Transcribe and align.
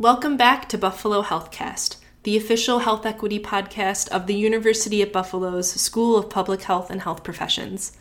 Welcome 0.00 0.36
back 0.36 0.68
to 0.68 0.78
Buffalo 0.78 1.24
Healthcast, 1.24 1.96
the 2.22 2.36
official 2.36 2.78
health 2.78 3.04
equity 3.04 3.40
podcast 3.40 4.08
of 4.10 4.28
the 4.28 4.36
University 4.36 5.02
of 5.02 5.10
Buffalo's 5.10 5.72
School 5.72 6.16
of 6.16 6.30
Public 6.30 6.62
Health 6.62 6.88
and 6.88 7.02
Health 7.02 7.24
Professions. 7.24 7.96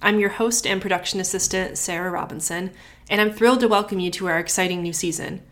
I'm 0.00 0.18
your 0.18 0.30
host 0.30 0.66
and 0.66 0.80
production 0.80 1.20
assistant, 1.20 1.76
Sarah 1.76 2.10
Robinson, 2.10 2.70
and 3.10 3.20
I'm 3.20 3.30
thrilled 3.30 3.60
to 3.60 3.68
welcome 3.68 4.00
you 4.00 4.10
to 4.12 4.28
our 4.28 4.38
exciting 4.38 4.80
new 4.80 4.94
season. 4.94 5.42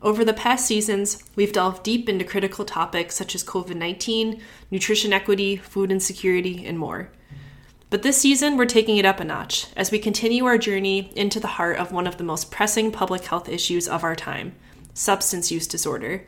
Over 0.00 0.24
the 0.24 0.32
past 0.32 0.64
seasons, 0.64 1.22
we've 1.36 1.52
delved 1.52 1.82
deep 1.82 2.08
into 2.08 2.24
critical 2.24 2.64
topics 2.64 3.14
such 3.14 3.34
as 3.34 3.44
COVID 3.44 3.76
19, 3.76 4.40
nutrition 4.70 5.12
equity, 5.12 5.56
food 5.56 5.92
insecurity, 5.92 6.64
and 6.64 6.78
more. 6.78 7.10
But 7.90 8.00
this 8.00 8.16
season, 8.16 8.56
we're 8.56 8.64
taking 8.64 8.96
it 8.96 9.04
up 9.04 9.20
a 9.20 9.24
notch 9.24 9.66
as 9.76 9.90
we 9.90 9.98
continue 9.98 10.46
our 10.46 10.56
journey 10.56 11.12
into 11.14 11.38
the 11.38 11.48
heart 11.48 11.76
of 11.76 11.92
one 11.92 12.06
of 12.06 12.16
the 12.16 12.24
most 12.24 12.50
pressing 12.50 12.90
public 12.90 13.26
health 13.26 13.46
issues 13.46 13.86
of 13.86 14.04
our 14.04 14.16
time 14.16 14.54
substance 14.94 15.50
use 15.50 15.66
disorder. 15.66 16.24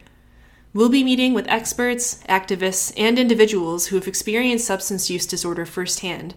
We'll 0.74 0.90
be 0.90 1.04
meeting 1.04 1.32
with 1.32 1.48
experts, 1.48 2.22
activists, 2.28 2.92
and 2.98 3.18
individuals 3.18 3.86
who 3.86 3.96
have 3.96 4.06
experienced 4.06 4.66
substance 4.66 5.08
use 5.08 5.24
disorder 5.24 5.64
firsthand. 5.64 6.34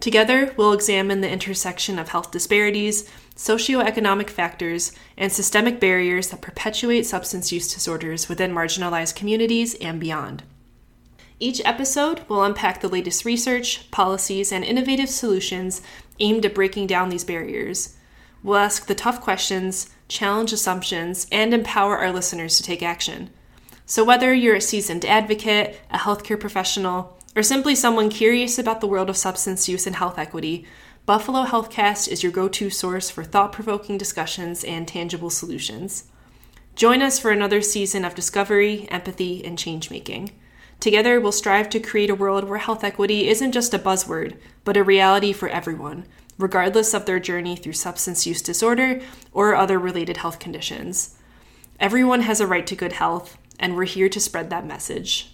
Together, 0.00 0.52
we'll 0.58 0.74
examine 0.74 1.22
the 1.22 1.30
intersection 1.30 1.98
of 1.98 2.08
health 2.08 2.30
disparities, 2.30 3.10
socioeconomic 3.36 4.28
factors, 4.28 4.92
and 5.16 5.32
systemic 5.32 5.80
barriers 5.80 6.28
that 6.28 6.42
perpetuate 6.42 7.04
substance 7.06 7.50
use 7.50 7.72
disorders 7.72 8.28
within 8.28 8.52
marginalized 8.52 9.16
communities 9.16 9.74
and 9.76 9.98
beyond. 9.98 10.42
Each 11.40 11.62
episode 11.64 12.20
will 12.28 12.44
unpack 12.44 12.80
the 12.80 12.88
latest 12.88 13.24
research, 13.24 13.90
policies, 13.90 14.52
and 14.52 14.62
innovative 14.62 15.08
solutions 15.08 15.80
aimed 16.20 16.44
at 16.44 16.54
breaking 16.54 16.86
down 16.86 17.08
these 17.08 17.24
barriers. 17.24 17.96
We'll 18.42 18.58
ask 18.58 18.86
the 18.86 18.94
tough 18.94 19.20
questions, 19.20 19.88
challenge 20.08 20.52
assumptions, 20.52 21.26
and 21.32 21.54
empower 21.54 21.98
our 21.98 22.12
listeners 22.12 22.56
to 22.56 22.62
take 22.62 22.82
action. 22.82 23.30
So, 23.86 24.04
whether 24.04 24.32
you're 24.32 24.56
a 24.56 24.60
seasoned 24.60 25.04
advocate, 25.04 25.78
a 25.90 25.98
healthcare 25.98 26.40
professional, 26.40 27.18
or 27.36 27.42
simply 27.42 27.74
someone 27.74 28.08
curious 28.08 28.58
about 28.58 28.80
the 28.80 28.86
world 28.86 29.10
of 29.10 29.16
substance 29.16 29.68
use 29.68 29.86
and 29.86 29.96
health 29.96 30.18
equity, 30.18 30.64
Buffalo 31.06 31.44
Healthcast 31.44 32.08
is 32.08 32.22
your 32.22 32.32
go 32.32 32.48
to 32.48 32.70
source 32.70 33.10
for 33.10 33.24
thought 33.24 33.52
provoking 33.52 33.98
discussions 33.98 34.64
and 34.64 34.88
tangible 34.88 35.28
solutions. 35.28 36.04
Join 36.76 37.02
us 37.02 37.18
for 37.18 37.30
another 37.30 37.60
season 37.60 38.04
of 38.04 38.14
discovery, 38.14 38.88
empathy, 38.90 39.44
and 39.44 39.58
change 39.58 39.90
making. 39.90 40.30
Together, 40.80 41.20
we'll 41.20 41.30
strive 41.30 41.68
to 41.70 41.80
create 41.80 42.10
a 42.10 42.14
world 42.14 42.44
where 42.44 42.58
health 42.58 42.82
equity 42.82 43.28
isn't 43.28 43.52
just 43.52 43.74
a 43.74 43.78
buzzword, 43.78 44.36
but 44.64 44.76
a 44.76 44.82
reality 44.82 45.32
for 45.32 45.48
everyone 45.48 46.06
regardless 46.38 46.94
of 46.94 47.06
their 47.06 47.20
journey 47.20 47.56
through 47.56 47.72
substance 47.72 48.26
use 48.26 48.42
disorder 48.42 49.00
or 49.32 49.54
other 49.54 49.78
related 49.78 50.18
health 50.18 50.38
conditions. 50.38 51.16
Everyone 51.80 52.22
has 52.22 52.40
a 52.40 52.46
right 52.46 52.66
to 52.66 52.76
good 52.76 52.92
health, 52.92 53.36
and 53.58 53.76
we're 53.76 53.84
here 53.84 54.08
to 54.08 54.20
spread 54.20 54.50
that 54.50 54.66
message. 54.66 55.33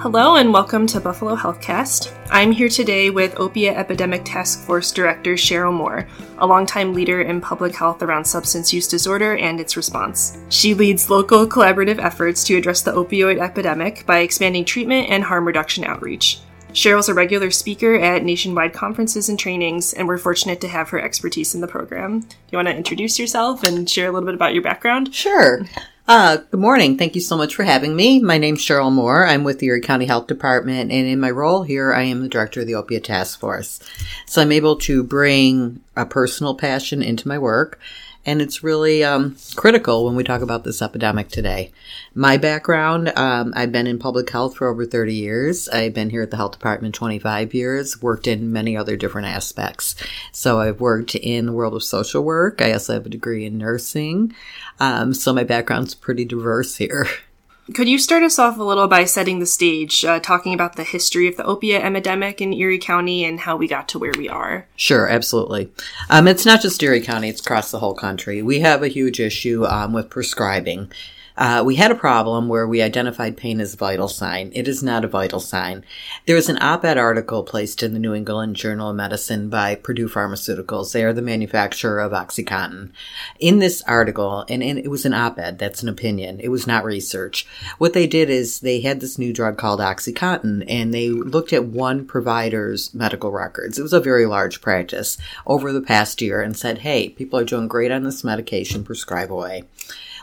Hello 0.00 0.36
and 0.36 0.52
welcome 0.52 0.86
to 0.86 1.00
Buffalo 1.00 1.34
Healthcast. 1.34 2.16
I'm 2.30 2.52
here 2.52 2.68
today 2.68 3.10
with 3.10 3.34
Opiate 3.40 3.76
Epidemic 3.76 4.22
Task 4.24 4.60
Force 4.60 4.92
Director 4.92 5.34
Cheryll 5.34 5.72
Moore, 5.72 6.06
a 6.38 6.46
longtime 6.46 6.94
leader 6.94 7.22
in 7.22 7.40
public 7.40 7.74
health 7.74 8.00
around 8.00 8.24
substance 8.24 8.72
use 8.72 8.86
disorder 8.86 9.34
and 9.38 9.58
its 9.58 9.76
response. 9.76 10.38
She 10.50 10.72
leads 10.72 11.10
local 11.10 11.48
collaborative 11.48 11.98
efforts 11.98 12.44
to 12.44 12.56
address 12.56 12.82
the 12.82 12.92
opioid 12.92 13.40
epidemic 13.40 14.06
by 14.06 14.18
expanding 14.18 14.64
treatment 14.64 15.08
and 15.10 15.24
harm 15.24 15.44
reduction 15.44 15.82
outreach. 15.82 16.38
Cheryll's 16.72 17.08
a 17.08 17.14
regular 17.14 17.50
speaker 17.50 17.96
at 17.96 18.22
nationwide 18.22 18.72
conferences 18.72 19.28
and 19.28 19.36
trainings, 19.36 19.94
and 19.94 20.06
we're 20.06 20.16
fortunate 20.16 20.60
to 20.60 20.68
have 20.68 20.90
her 20.90 21.00
expertise 21.00 21.56
in 21.56 21.60
the 21.60 21.66
program. 21.66 22.20
Do 22.20 22.36
you 22.52 22.58
want 22.58 22.68
to 22.68 22.76
introduce 22.76 23.18
yourself 23.18 23.64
and 23.64 23.90
share 23.90 24.08
a 24.08 24.12
little 24.12 24.26
bit 24.26 24.36
about 24.36 24.54
your 24.54 24.62
background? 24.62 25.12
Sure. 25.12 25.62
Uh, 26.08 26.38
good 26.38 26.58
morning. 26.58 26.96
Thank 26.96 27.16
you 27.16 27.20
so 27.20 27.36
much 27.36 27.54
for 27.54 27.64
having 27.64 27.94
me. 27.94 28.18
My 28.18 28.38
name's 28.38 28.62
Cheryll 28.62 28.90
Moore. 28.90 29.26
I'm 29.26 29.44
with 29.44 29.58
the 29.58 29.66
Erie 29.66 29.82
County 29.82 30.06
Health 30.06 30.26
Department, 30.26 30.90
and 30.90 31.06
in 31.06 31.20
my 31.20 31.30
role 31.30 31.64
here, 31.64 31.92
I 31.92 32.04
am 32.04 32.22
the 32.22 32.30
director 32.30 32.62
of 32.62 32.66
the 32.66 32.76
Opiate 32.76 33.04
Task 33.04 33.38
Force. 33.38 33.78
So 34.24 34.40
I'm 34.40 34.50
able 34.50 34.76
to 34.76 35.02
bring 35.02 35.82
a 35.96 36.06
personal 36.06 36.54
passion 36.54 37.02
into 37.02 37.28
my 37.28 37.36
work 37.36 37.78
and 38.26 38.42
it's 38.42 38.62
really 38.62 39.02
um, 39.04 39.36
critical 39.56 40.04
when 40.04 40.14
we 40.14 40.24
talk 40.24 40.42
about 40.42 40.64
this 40.64 40.82
epidemic 40.82 41.28
today. 41.28 41.72
My 42.14 42.36
background, 42.36 43.10
um, 43.16 43.52
I've 43.56 43.72
been 43.72 43.86
in 43.86 43.98
public 43.98 44.28
health 44.30 44.56
for 44.56 44.68
over 44.68 44.84
30 44.84 45.14
years. 45.14 45.68
I've 45.68 45.94
been 45.94 46.10
here 46.10 46.22
at 46.22 46.30
the 46.30 46.36
health 46.36 46.52
department 46.52 46.94
25 46.94 47.54
years, 47.54 48.02
worked 48.02 48.26
in 48.26 48.52
many 48.52 48.76
other 48.76 48.96
different 48.96 49.28
aspects. 49.28 49.94
So 50.32 50.60
I've 50.60 50.80
worked 50.80 51.14
in 51.14 51.46
the 51.46 51.52
world 51.52 51.74
of 51.74 51.82
social 51.82 52.22
work. 52.22 52.60
I 52.60 52.72
also 52.72 52.94
have 52.94 53.06
a 53.06 53.10
degree 53.10 53.46
in 53.46 53.58
nursing. 53.58 54.34
Um, 54.80 55.14
so 55.14 55.32
my 55.32 55.44
background's 55.44 55.94
pretty 55.94 56.24
diverse 56.24 56.76
here. 56.76 57.06
Could 57.74 57.88
you 57.88 57.98
start 57.98 58.22
us 58.22 58.38
off 58.38 58.58
a 58.58 58.62
little 58.62 58.88
by 58.88 59.04
setting 59.04 59.40
the 59.40 59.46
stage, 59.46 60.02
uh, 60.02 60.20
talking 60.20 60.54
about 60.54 60.76
the 60.76 60.84
history 60.84 61.28
of 61.28 61.36
the 61.36 61.44
opiate 61.44 61.84
epidemic 61.84 62.40
in 62.40 62.54
Erie 62.54 62.78
County 62.78 63.24
and 63.24 63.40
how 63.40 63.56
we 63.56 63.68
got 63.68 63.88
to 63.88 63.98
where 63.98 64.12
we 64.16 64.26
are? 64.26 64.66
Sure, 64.74 65.06
absolutely. 65.06 65.70
Um, 66.08 66.26
it's 66.26 66.46
not 66.46 66.62
just 66.62 66.82
Erie 66.82 67.02
County, 67.02 67.28
it's 67.28 67.40
across 67.42 67.70
the 67.70 67.80
whole 67.80 67.94
country. 67.94 68.40
We 68.40 68.60
have 68.60 68.82
a 68.82 68.88
huge 68.88 69.20
issue 69.20 69.66
um, 69.66 69.92
with 69.92 70.08
prescribing. 70.08 70.90
Uh, 71.38 71.62
we 71.64 71.76
had 71.76 71.92
a 71.92 71.94
problem 71.94 72.48
where 72.48 72.66
we 72.66 72.82
identified 72.82 73.36
pain 73.36 73.60
as 73.60 73.72
a 73.72 73.76
vital 73.76 74.08
sign. 74.08 74.50
It 74.56 74.66
is 74.66 74.82
not 74.82 75.04
a 75.04 75.08
vital 75.08 75.38
sign. 75.38 75.84
There 76.26 76.34
was 76.34 76.48
an 76.48 76.60
op-ed 76.60 76.98
article 76.98 77.44
placed 77.44 77.80
in 77.80 77.92
the 77.92 78.00
New 78.00 78.12
England 78.12 78.56
Journal 78.56 78.90
of 78.90 78.96
Medicine 78.96 79.48
by 79.48 79.76
Purdue 79.76 80.08
Pharmaceuticals. 80.08 80.90
They 80.90 81.04
are 81.04 81.12
the 81.12 81.22
manufacturer 81.22 82.00
of 82.00 82.10
OxyContin. 82.10 82.90
In 83.38 83.60
this 83.60 83.82
article, 83.82 84.44
and, 84.48 84.64
and 84.64 84.80
it 84.80 84.88
was 84.88 85.06
an 85.06 85.14
op-ed, 85.14 85.60
that's 85.60 85.80
an 85.80 85.88
opinion. 85.88 86.40
It 86.40 86.48
was 86.48 86.66
not 86.66 86.84
research. 86.84 87.46
What 87.78 87.92
they 87.92 88.08
did 88.08 88.30
is 88.30 88.58
they 88.58 88.80
had 88.80 88.98
this 88.98 89.16
new 89.16 89.32
drug 89.32 89.58
called 89.58 89.78
OxyContin 89.78 90.64
and 90.66 90.92
they 90.92 91.08
looked 91.08 91.52
at 91.52 91.66
one 91.66 92.04
provider's 92.04 92.92
medical 92.92 93.30
records. 93.30 93.78
It 93.78 93.82
was 93.82 93.92
a 93.92 94.00
very 94.00 94.26
large 94.26 94.60
practice 94.60 95.16
over 95.46 95.72
the 95.72 95.82
past 95.82 96.20
year 96.20 96.42
and 96.42 96.56
said, 96.56 96.78
hey, 96.78 97.10
people 97.10 97.38
are 97.38 97.44
doing 97.44 97.68
great 97.68 97.92
on 97.92 98.02
this 98.02 98.24
medication, 98.24 98.82
prescribe 98.82 99.30
away 99.30 99.62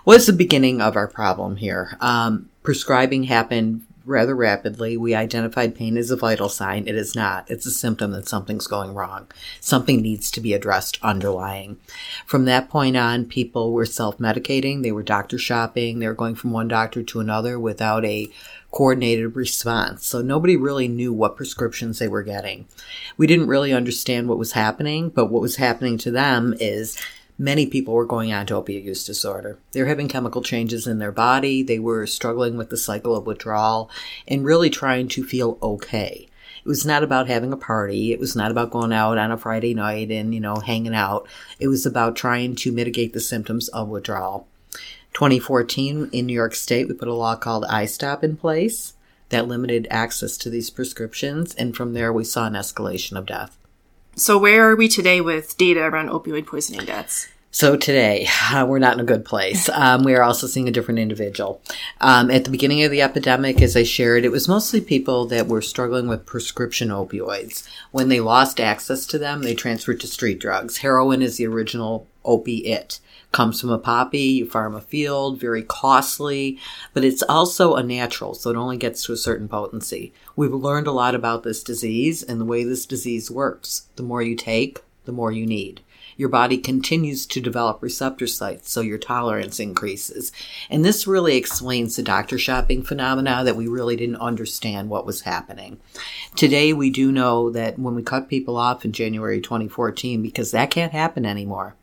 was 0.06 0.28
the 0.28 0.34
beginning 0.34 0.82
of 0.82 0.96
our 0.96 1.08
problem 1.08 1.58
here. 1.58 1.98
Um, 2.00 2.50
prescribing 2.64 3.24
happened 3.24 3.86
rather 4.06 4.36
rapidly. 4.36 4.96
We 4.96 5.16
identified 5.16 5.76
pain 5.76 5.98
as 5.98 6.12
a 6.12 6.16
vital 6.16 6.48
sign. 6.48 6.88
It 6.88 6.94
is 6.94 7.16
not. 7.16 7.50
It's 7.50 7.66
a 7.66 7.72
symptom 7.72 8.12
that 8.12 8.28
something's 8.28 8.68
going 8.68 8.94
wrong. 8.94 9.28
Something 9.60 10.02
needs 10.02 10.30
to 10.32 10.42
be 10.42 10.54
addressed 10.54 11.00
underlying. 11.02 11.80
From 12.28 12.46
that 12.46 12.70
point 12.70 12.96
on, 12.98 13.26
people 13.26 13.74
were 13.74 13.86
self-medicating. 13.86 14.84
They 14.84 14.92
were 14.92 15.02
doctor 15.02 15.40
shopping. 15.40 16.00
They 16.00 16.08
were 16.08 16.14
going 16.14 16.36
from 16.36 16.52
one 16.52 16.68
doctor 16.68 17.02
to 17.02 17.20
another 17.20 17.60
without 17.60 18.06
a 18.06 18.30
coordinated 18.70 19.36
response. 19.36 20.06
So 20.06 20.22
nobody 20.22 20.56
really 20.56 20.88
knew 20.88 21.12
what 21.12 21.38
prescriptions 21.38 21.98
they 21.98 22.08
were 22.08 22.24
getting. 22.24 22.68
We 23.18 23.26
didn't 23.26 23.48
really 23.48 23.74
understand 23.74 24.28
what 24.28 24.38
was 24.38 24.52
happening, 24.52 25.10
but 25.10 25.32
what 25.32 25.42
was 25.42 25.56
happening 25.56 25.98
to 26.00 26.12
them 26.12 26.54
is 26.60 27.02
many 27.38 27.66
people 27.66 27.94
were 27.94 28.06
going 28.06 28.31
on 28.31 28.46
to 28.47 28.56
opiate 28.56 28.84
use 28.84 29.06
disorder. 29.06 29.57
They 29.72 29.81
were 29.81 29.88
having 29.88 30.07
chemical 30.07 30.41
changes 30.41 30.88
in 30.88 31.00
their 31.00 31.12
body. 31.12 31.63
They 31.63 31.79
were 31.79 32.07
struggling 32.07 32.57
with 32.57 32.69
the 32.69 32.78
cycle 32.78 33.16
of 33.16 33.25
withdrawal 33.25 33.90
and 34.28 34.46
really 34.46 34.69
trying 34.69 35.07
to 35.09 35.23
feel 35.23 35.57
okay. 35.62 36.27
It 36.65 36.68
was 36.68 36.86
not 36.86 37.04
about 37.04 37.27
having 37.27 37.54
a 37.54 37.57
party. 37.57 38.12
It 38.12 38.19
was 38.19 38.36
not 38.36 38.50
about 38.50 38.71
going 38.71 38.92
out 38.92 39.18
on 39.18 39.31
a 39.31 39.38
Friday 39.38 39.74
night 39.75 40.10
and, 40.10 40.33
you 40.33 40.39
know, 40.39 40.56
hanging 40.56 40.95
out. 40.95 41.27
It 41.60 41.68
was 41.68 41.86
about 41.86 42.15
trying 42.15 42.56
to 42.57 42.71
mitigate 42.71 43.13
the 43.13 43.19
symptoms 43.19 43.68
of 43.69 43.88
withdrawal. 43.89 44.48
2014 45.13 46.10
in 46.12 46.25
New 46.25 46.33
York 46.33 46.56
State, 46.56 46.88
we 46.88 46.95
put 46.95 47.07
a 47.07 47.13
law 47.13 47.36
called 47.36 47.65
I-Stop 47.65 48.24
in 48.24 48.36
place 48.36 48.94
that 49.30 49.48
limited 49.48 49.88
access 49.89 50.38
to 50.38 50.50
these 50.50 50.69
prescriptions. 50.69 51.54
And 51.56 51.75
from 51.75 51.94
there, 51.94 52.12
we 52.12 52.24
saw 52.24 52.48
an 52.48 52.54
escalation 52.54 53.18
of 53.18 53.25
death. 53.25 53.57
So, 54.17 54.38
where 54.38 54.69
are 54.69 54.77
we 54.77 54.88
today 54.88 55.19
with 55.19 55.57
data 55.57 55.81
around 55.81 56.07
opioid 56.07 56.45
poisoning 56.45 56.85
deaths? 56.85 57.27
So 57.51 57.75
today, 57.75 58.29
uh, 58.50 58.65
we're 58.69 58.79
not 58.79 58.94
in 58.94 59.01
a 59.01 59.03
good 59.03 59.25
place. 59.25 59.67
Um, 59.67 60.03
we 60.06 60.15
are 60.15 60.23
also 60.23 60.47
seeing 60.47 60.69
a 60.69 60.71
different 60.71 61.01
individual. 61.01 61.62
Um, 62.00 62.31
at 62.31 62.45
the 62.45 62.50
beginning 62.50 62.83
of 62.83 62.91
the 62.91 63.01
epidemic, 63.01 63.62
as 63.62 63.75
I 63.75 63.83
shared, 63.83 64.23
it 64.23 64.31
was 64.31 64.47
mostly 64.47 64.79
people 64.79 65.25
that 65.27 65.47
were 65.47 65.62
struggling 65.62 66.07
with 66.07 66.25
prescription 66.25 66.89
opioids. 66.89 67.67
When 67.91 68.07
they 68.07 68.21
lost 68.21 68.62
access 68.62 69.06
to 69.07 69.17
them, 69.17 69.41
they 69.41 69.53
transferred 69.53 70.00
to 70.00 70.07
street 70.07 70.39
drugs. 70.39 70.77
Heroin 70.77 71.21
is 71.21 71.35
the 71.35 71.47
original 71.47 72.07
opiate. 72.25 73.00
Comes 73.31 73.60
from 73.60 73.69
a 73.69 73.77
poppy, 73.77 74.19
you 74.19 74.50
farm 74.50 74.75
a 74.75 74.81
field, 74.81 75.39
very 75.39 75.63
costly, 75.63 76.57
but 76.94 77.04
it's 77.04 77.24
also 77.24 77.75
a 77.75 77.83
natural, 77.83 78.33
so 78.33 78.50
it 78.50 78.56
only 78.56 78.77
gets 78.77 79.04
to 79.04 79.13
a 79.13 79.18
certain 79.18 79.48
potency. 79.48 80.13
We've 80.36 80.54
learned 80.54 80.88
a 80.88 80.92
lot 80.92 81.16
about 81.16 81.44
this 81.44 81.63
disease 81.63 82.24
and 82.24 82.39
the 82.39 82.45
way 82.45 82.63
this 82.63 82.86
disease 82.86 83.30
works. 83.30 83.88
The 83.98 84.04
more 84.04 84.22
you 84.22 84.36
take, 84.36 84.80
the 85.04 85.12
more 85.12 85.31
you 85.31 85.45
need 85.45 85.81
your 86.18 86.30
body 86.30 86.57
continues 86.57 87.25
to 87.25 87.42
develop 87.42 87.81
receptor 87.81 88.27
sites, 88.27 88.72
so 88.72 88.81
your 88.81 88.98
tolerance 88.98 89.60
increases. 89.60 90.31
And 90.69 90.83
this 90.83 91.07
really 91.07 91.36
explains 91.36 91.95
the 91.95 92.04
doctor 92.04 92.38
shopping 92.38 92.83
phenomena 92.83 93.44
that 93.44 93.56
we 93.56 93.68
really 93.68 93.95
didn't 93.95 94.18
understand 94.18 94.89
what 94.89 95.06
was 95.06 95.22
happening. 95.22 95.80
Today, 96.36 96.74
we 96.74 96.89
do 96.89 97.12
know 97.12 97.50
that 97.51 97.77
when 97.77 97.95
we 97.95 98.04
cut 98.04 98.30
people 98.30 98.57
off 98.57 98.86
in 98.86 98.92
January 98.92 99.42
2014, 99.42 100.22
because 100.22 100.51
that 100.51 100.72
can't 100.72 100.94
happen 100.94 101.25
anymore, 101.25 101.75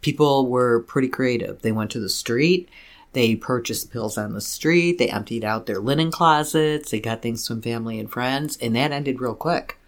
people 0.00 0.46
were 0.46 0.80
pretty 0.82 1.08
creative. 1.08 1.62
They 1.62 1.72
went 1.72 1.90
to 1.92 2.00
the 2.00 2.08
street. 2.08 2.68
They 3.12 3.34
purchased 3.34 3.90
pills 3.90 4.16
on 4.16 4.34
the 4.34 4.40
street. 4.40 4.98
They 4.98 5.08
emptied 5.08 5.44
out 5.44 5.66
their 5.66 5.80
linen 5.80 6.10
closets. 6.12 6.90
They 6.90 7.00
got 7.00 7.22
things 7.22 7.46
from 7.46 7.62
family 7.62 7.98
and 7.98 8.10
friends, 8.10 8.56
and 8.60 8.76
that 8.76 8.92
ended 8.92 9.20
real 9.20 9.34
quick. 9.34 9.78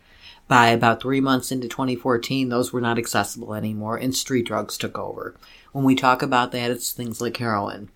By 0.49 0.69
about 0.69 1.01
three 1.01 1.21
months 1.21 1.53
into 1.53 1.69
2014, 1.69 2.49
those 2.49 2.73
were 2.73 2.81
not 2.81 2.99
accessible 2.99 3.55
anymore, 3.55 3.97
and 3.97 4.15
street 4.15 4.47
drugs 4.47 4.77
took 4.77 4.99
over. 4.99 5.37
When 5.73 5.85
we 5.85 5.95
talk 5.95 6.21
about 6.21 6.53
that, 6.53 6.71
it's 6.71 6.93
things 6.93 7.21
like 7.21 7.37
heroin. 7.37 7.91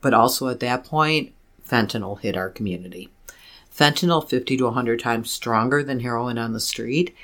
But 0.00 0.12
also 0.12 0.48
at 0.48 0.60
that 0.60 0.84
point, 0.84 1.32
fentanyl 1.66 2.20
hit 2.20 2.36
our 2.36 2.50
community. 2.50 3.08
Fentanyl 3.74 4.28
50 4.28 4.58
to 4.58 4.64
100 4.64 5.00
times 5.00 5.30
stronger 5.30 5.82
than 5.82 6.00
heroin 6.00 6.36
on 6.36 6.52
the 6.52 6.60
street. 6.60 7.14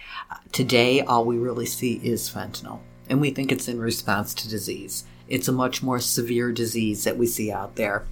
Today, 0.53 1.03
all 1.03 1.25
we 1.25 1.37
really 1.37 1.67
see 1.67 2.01
is 2.03 2.31
fentanyl, 2.31 2.79
and 3.09 3.21
we 3.21 3.31
think 3.31 3.51
it's 3.51 3.69
in 3.69 3.81
response 3.81 4.35
to 4.35 4.49
disease. 4.49 5.05
It's 5.29 5.49
a 5.49 5.53
much 5.53 5.83
more 5.83 6.01
severe 6.01 6.53
disease 6.53 7.05
that 7.05 7.19
we 7.19 7.27
see 7.27 7.53
out 7.53 7.77
there. 7.77 8.05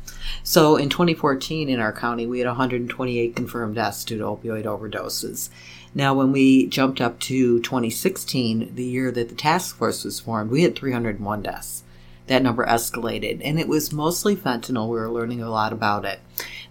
So 0.42 0.76
in 0.76 0.90
2014 0.90 1.68
in 1.68 1.80
our 1.80 1.92
county, 1.92 2.26
we 2.26 2.40
had 2.40 2.48
128 2.48 3.34
confirmed 3.34 3.76
deaths 3.76 4.04
due 4.04 4.18
to 4.18 4.24
opioid 4.24 4.64
overdoses. 4.64 5.48
Now, 5.94 6.12
when 6.12 6.30
we 6.30 6.66
jumped 6.66 7.00
up 7.00 7.18
to 7.20 7.60
2016, 7.60 8.74
the 8.74 8.84
year 8.84 9.10
that 9.10 9.30
the 9.30 9.34
task 9.34 9.76
force 9.76 10.04
was 10.04 10.20
formed, 10.20 10.50
we 10.50 10.62
had 10.62 10.76
301 10.76 11.42
deaths. 11.42 11.84
That 12.26 12.42
number 12.42 12.66
escalated, 12.66 13.40
and 13.44 13.58
it 13.58 13.68
was 13.68 13.92
mostly 13.92 14.34
fentanyl. 14.34 14.88
We 14.88 14.96
were 14.96 15.10
learning 15.10 15.42
a 15.42 15.50
lot 15.50 15.72
about 15.72 16.04
it. 16.04 16.20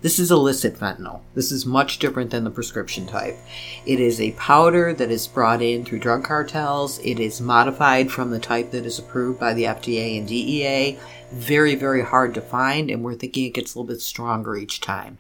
This 0.01 0.19
is 0.19 0.31
illicit 0.31 0.75
fentanyl. 0.77 1.21
This 1.33 1.51
is 1.51 1.65
much 1.65 1.99
different 1.99 2.31
than 2.31 2.43
the 2.43 2.51
prescription 2.51 3.07
type. 3.07 3.37
It 3.85 3.99
is 3.99 4.19
a 4.19 4.31
powder 4.33 4.93
that 4.93 5.09
is 5.09 5.27
brought 5.27 5.61
in 5.61 5.85
through 5.85 5.99
drug 5.99 6.23
cartels. 6.23 6.99
It 6.99 7.19
is 7.19 7.39
modified 7.39 8.11
from 8.11 8.31
the 8.31 8.39
type 8.39 8.71
that 8.71 8.85
is 8.85 8.99
approved 8.99 9.39
by 9.39 9.53
the 9.53 9.63
FDA 9.63 10.17
and 10.17 10.27
DEA. 10.27 10.99
Very, 11.31 11.75
very 11.75 12.03
hard 12.03 12.33
to 12.33 12.41
find, 12.41 12.91
and 12.91 13.03
we're 13.03 13.15
thinking 13.15 13.45
it 13.45 13.53
gets 13.53 13.73
a 13.73 13.79
little 13.79 13.93
bit 13.93 14.01
stronger 14.01 14.55
each 14.55 14.81
time. 14.81 15.17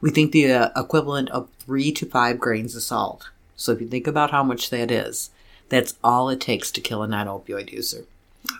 We 0.00 0.10
think 0.10 0.32
the 0.32 0.52
uh, 0.52 0.70
equivalent 0.76 1.30
of 1.30 1.48
three 1.60 1.92
to 1.92 2.06
five 2.06 2.38
grains 2.38 2.76
of 2.76 2.82
salt 2.82 3.28
so 3.58 3.72
if 3.72 3.80
you 3.80 3.88
think 3.88 4.06
about 4.06 4.30
how 4.30 4.44
much 4.44 4.70
that 4.70 4.90
is, 4.90 5.30
that's 5.68 5.98
all 6.02 6.30
it 6.30 6.40
takes 6.40 6.70
to 6.70 6.80
kill 6.80 7.02
a 7.02 7.08
non 7.08 7.26
opioid 7.26 7.72
user. 7.72 8.04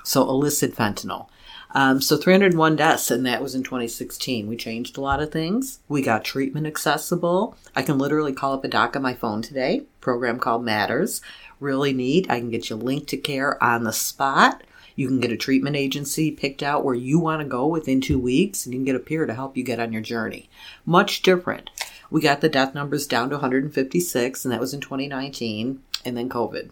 So 0.05 0.23
illicit 0.23 0.75
fentanyl. 0.75 1.29
Um, 1.73 2.01
so 2.01 2.17
301 2.17 2.77
deaths, 2.77 3.11
and 3.11 3.27
that 3.27 3.43
was 3.43 3.55
in 3.55 3.63
2016. 3.63 4.47
We 4.47 4.57
changed 4.57 4.97
a 4.97 5.03
lot 5.03 5.21
of 5.21 5.31
things. 5.31 5.81
We 5.87 6.01
got 6.01 6.25
treatment 6.25 6.67
accessible. 6.67 7.57
I 7.77 7.83
can 7.83 7.99
literally 7.99 8.33
call 8.33 8.55
up 8.55 8.65
a 8.65 8.69
doc 8.69 8.97
on 8.97 9.03
my 9.03 9.15
phone 9.15 9.43
today. 9.43 9.83
Program 10.01 10.39
called 10.39 10.65
Matters. 10.65 11.21
Really 11.61 11.93
neat. 11.93 12.31
I 12.31 12.39
can 12.39 12.51
get 12.51 12.71
you 12.71 12.77
linked 12.77 13.09
to 13.09 13.19
care 13.19 13.63
on 13.63 13.85
the 13.85 13.93
spot. 13.93 14.63
You 14.97 15.07
can 15.09 15.21
get 15.21 15.31
a 15.31 15.37
treatment 15.37 15.77
agency 15.77 16.31
picked 16.31 16.63
out 16.63 16.85
where 16.85 16.95
you 16.95 17.19
want 17.19 17.43
to 17.43 17.47
go 17.47 17.67
within 17.67 18.01
two 18.01 18.19
weeks, 18.19 18.65
and 18.65 18.73
you 18.73 18.79
can 18.79 18.87
get 18.87 18.97
a 18.97 19.01
peer 19.01 19.27
to 19.27 19.35
help 19.35 19.57
you 19.57 19.63
get 19.63 19.79
on 19.79 19.93
your 19.93 20.03
journey. 20.03 20.49
Much 20.87 21.23
different 21.23 21.71
we 22.11 22.21
got 22.21 22.41
the 22.41 22.49
death 22.49 22.75
numbers 22.75 23.07
down 23.07 23.29
to 23.31 23.37
156, 23.37 24.45
and 24.45 24.53
that 24.53 24.61
was 24.61 24.73
in 24.73 24.81
2019, 24.81 25.83
and 26.05 26.17
then 26.17 26.29
COVID. 26.29 26.71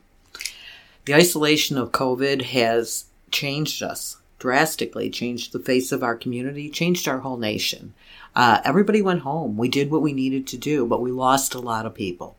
The 1.06 1.14
isolation 1.14 1.78
of 1.78 1.92
COVID 1.92 2.42
has 2.42 3.04
changed 3.30 3.80
us 3.80 4.16
drastically, 4.40 5.08
changed 5.08 5.52
the 5.52 5.60
face 5.60 5.92
of 5.92 6.02
our 6.02 6.16
community, 6.16 6.68
changed 6.68 7.06
our 7.06 7.20
whole 7.20 7.36
nation. 7.36 7.94
Uh, 8.34 8.60
everybody 8.64 9.00
went 9.00 9.20
home. 9.20 9.56
We 9.56 9.68
did 9.68 9.88
what 9.88 10.02
we 10.02 10.12
needed 10.12 10.48
to 10.48 10.58
do, 10.58 10.84
but 10.84 11.00
we 11.00 11.12
lost 11.12 11.54
a 11.54 11.60
lot 11.60 11.86
of 11.86 11.94
people. 11.94 12.36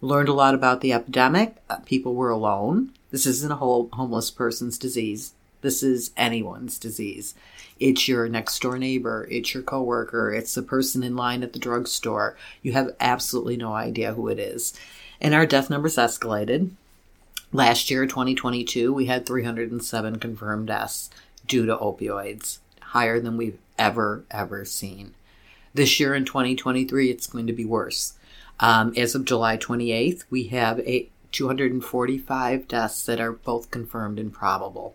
We 0.00 0.08
learned 0.08 0.30
a 0.30 0.32
lot 0.32 0.54
about 0.54 0.80
the 0.80 0.94
epidemic. 0.94 1.56
Uh, 1.68 1.76
people 1.80 2.14
were 2.14 2.30
alone. 2.30 2.92
This 3.10 3.26
isn't 3.26 3.52
a 3.52 3.56
whole 3.56 3.90
homeless 3.92 4.30
person's 4.30 4.78
disease. 4.78 5.34
This 5.60 5.82
is 5.82 6.12
anyone's 6.16 6.78
disease. 6.78 7.34
It's 7.78 8.08
your 8.08 8.30
next 8.30 8.58
door 8.62 8.78
neighbor. 8.78 9.28
It's 9.30 9.52
your 9.52 9.62
coworker. 9.62 10.32
It's 10.32 10.54
the 10.54 10.62
person 10.62 11.02
in 11.02 11.16
line 11.16 11.42
at 11.42 11.52
the 11.52 11.58
drugstore. 11.58 12.34
You 12.62 12.72
have 12.72 12.96
absolutely 12.98 13.58
no 13.58 13.74
idea 13.74 14.14
who 14.14 14.28
it 14.28 14.38
is. 14.38 14.72
And 15.20 15.34
our 15.34 15.44
death 15.44 15.68
numbers 15.68 15.96
escalated. 15.96 16.70
Last 17.56 17.90
year, 17.90 18.04
2022, 18.04 18.92
we 18.92 19.06
had 19.06 19.24
307 19.24 20.18
confirmed 20.18 20.66
deaths 20.66 21.08
due 21.46 21.64
to 21.64 21.74
opioids, 21.74 22.58
higher 22.82 23.18
than 23.18 23.38
we've 23.38 23.56
ever, 23.78 24.26
ever 24.30 24.66
seen. 24.66 25.14
This 25.72 25.98
year 25.98 26.14
in 26.14 26.26
2023, 26.26 27.08
it's 27.10 27.26
going 27.26 27.46
to 27.46 27.54
be 27.54 27.64
worse. 27.64 28.12
Um, 28.60 28.92
as 28.94 29.14
of 29.14 29.24
July 29.24 29.56
28th, 29.56 30.24
we 30.28 30.48
have 30.48 30.80
a 30.80 31.08
245 31.32 32.68
deaths 32.68 33.06
that 33.06 33.20
are 33.20 33.32
both 33.32 33.70
confirmed 33.70 34.18
and 34.18 34.34
probable. 34.34 34.94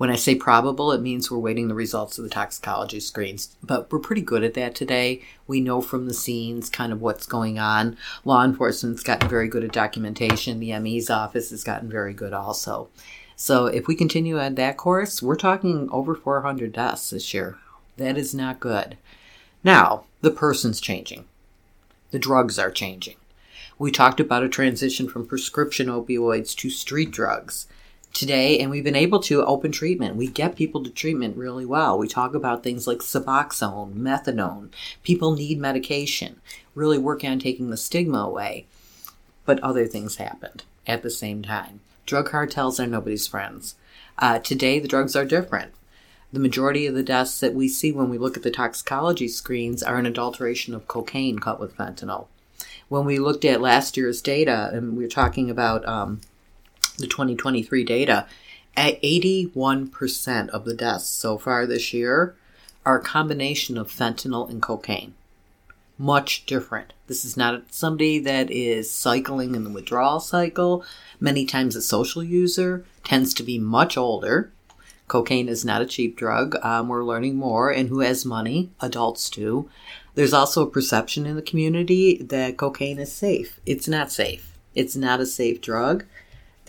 When 0.00 0.08
I 0.08 0.16
say 0.16 0.34
probable, 0.34 0.92
it 0.92 1.02
means 1.02 1.30
we're 1.30 1.36
waiting 1.36 1.68
the 1.68 1.74
results 1.74 2.16
of 2.16 2.24
the 2.24 2.30
toxicology 2.30 3.00
screens. 3.00 3.54
But 3.62 3.92
we're 3.92 3.98
pretty 3.98 4.22
good 4.22 4.42
at 4.42 4.54
that 4.54 4.74
today. 4.74 5.20
We 5.46 5.60
know 5.60 5.82
from 5.82 6.06
the 6.06 6.14
scenes 6.14 6.70
kind 6.70 6.90
of 6.90 7.02
what's 7.02 7.26
going 7.26 7.58
on. 7.58 7.98
Law 8.24 8.42
enforcement's 8.42 9.02
gotten 9.02 9.28
very 9.28 9.46
good 9.46 9.62
at 9.62 9.72
documentation. 9.72 10.58
The 10.58 10.78
ME's 10.78 11.10
office 11.10 11.50
has 11.50 11.64
gotten 11.64 11.90
very 11.90 12.14
good 12.14 12.32
also. 12.32 12.88
So 13.36 13.66
if 13.66 13.86
we 13.86 13.94
continue 13.94 14.38
at 14.38 14.56
that 14.56 14.78
course, 14.78 15.22
we're 15.22 15.36
talking 15.36 15.86
over 15.92 16.14
400 16.14 16.72
deaths 16.72 17.10
this 17.10 17.34
year. 17.34 17.58
That 17.98 18.16
is 18.16 18.34
not 18.34 18.58
good. 18.58 18.96
Now, 19.62 20.04
the 20.22 20.30
person's 20.30 20.80
changing. 20.80 21.26
The 22.10 22.18
drugs 22.18 22.58
are 22.58 22.70
changing. 22.70 23.16
We 23.78 23.90
talked 23.90 24.18
about 24.18 24.44
a 24.44 24.48
transition 24.48 25.10
from 25.10 25.26
prescription 25.26 25.88
opioids 25.88 26.56
to 26.56 26.70
street 26.70 27.10
drugs 27.10 27.66
today 28.12 28.58
and 28.58 28.70
we've 28.70 28.84
been 28.84 28.96
able 28.96 29.20
to 29.20 29.44
open 29.44 29.72
treatment. 29.72 30.16
We 30.16 30.26
get 30.26 30.56
people 30.56 30.82
to 30.84 30.90
treatment 30.90 31.36
really 31.36 31.64
well. 31.64 31.98
We 31.98 32.08
talk 32.08 32.34
about 32.34 32.62
things 32.62 32.86
like 32.86 32.98
Suboxone, 32.98 33.94
methadone. 33.94 34.70
People 35.02 35.32
need 35.32 35.58
medication. 35.58 36.40
Really 36.74 36.98
working 36.98 37.30
on 37.30 37.38
taking 37.38 37.70
the 37.70 37.76
stigma 37.76 38.18
away. 38.18 38.66
But 39.44 39.60
other 39.60 39.86
things 39.86 40.16
happened 40.16 40.64
at 40.86 41.02
the 41.02 41.10
same 41.10 41.42
time. 41.42 41.80
Drug 42.06 42.26
cartels 42.26 42.80
are 42.80 42.86
nobody's 42.86 43.26
friends. 43.26 43.76
Uh, 44.18 44.38
today, 44.38 44.78
the 44.78 44.88
drugs 44.88 45.16
are 45.16 45.24
different. 45.24 45.72
The 46.32 46.40
majority 46.40 46.86
of 46.86 46.94
the 46.94 47.02
deaths 47.02 47.40
that 47.40 47.54
we 47.54 47.68
see 47.68 47.90
when 47.90 48.08
we 48.08 48.18
look 48.18 48.36
at 48.36 48.42
the 48.42 48.50
toxicology 48.50 49.28
screens 49.28 49.82
are 49.82 49.96
an 49.96 50.06
adulteration 50.06 50.74
of 50.74 50.86
cocaine 50.86 51.38
cut 51.38 51.58
with 51.58 51.76
fentanyl. 51.76 52.26
When 52.88 53.04
we 53.04 53.18
looked 53.18 53.44
at 53.44 53.60
last 53.60 53.96
year's 53.96 54.20
data, 54.20 54.70
and 54.72 54.96
we 54.96 55.04
were 55.04 55.08
talking 55.08 55.50
about 55.50 55.86
um, 55.88 56.20
the 57.00 57.06
2023 57.06 57.84
data, 57.84 58.26
at 58.76 59.02
81% 59.02 60.48
of 60.50 60.64
the 60.64 60.74
deaths 60.74 61.08
so 61.08 61.38
far 61.38 61.66
this 61.66 61.92
year 61.92 62.34
are 62.86 62.98
a 62.98 63.02
combination 63.02 63.76
of 63.76 63.90
fentanyl 63.90 64.48
and 64.48 64.62
cocaine. 64.62 65.14
Much 65.98 66.46
different. 66.46 66.94
This 67.08 67.24
is 67.24 67.36
not 67.36 67.74
somebody 67.74 68.18
that 68.20 68.50
is 68.50 68.90
cycling 68.90 69.54
in 69.54 69.64
the 69.64 69.70
withdrawal 69.70 70.20
cycle. 70.20 70.82
Many 71.18 71.44
times 71.44 71.76
a 71.76 71.82
social 71.82 72.24
user 72.24 72.84
tends 73.04 73.34
to 73.34 73.42
be 73.42 73.58
much 73.58 73.98
older. 73.98 74.50
Cocaine 75.08 75.48
is 75.48 75.64
not 75.64 75.82
a 75.82 75.86
cheap 75.86 76.16
drug. 76.16 76.56
Um, 76.62 76.88
we're 76.88 77.04
learning 77.04 77.36
more, 77.36 77.70
and 77.70 77.88
who 77.88 78.00
has 78.00 78.24
money? 78.24 78.70
Adults 78.80 79.28
do. 79.28 79.68
There's 80.14 80.32
also 80.32 80.62
a 80.62 80.70
perception 80.70 81.26
in 81.26 81.36
the 81.36 81.42
community 81.42 82.16
that 82.22 82.56
cocaine 82.56 82.98
is 82.98 83.12
safe. 83.12 83.60
It's 83.66 83.88
not 83.88 84.10
safe. 84.12 84.56
It's 84.74 84.96
not 84.96 85.20
a 85.20 85.26
safe 85.26 85.60
drug. 85.60 86.04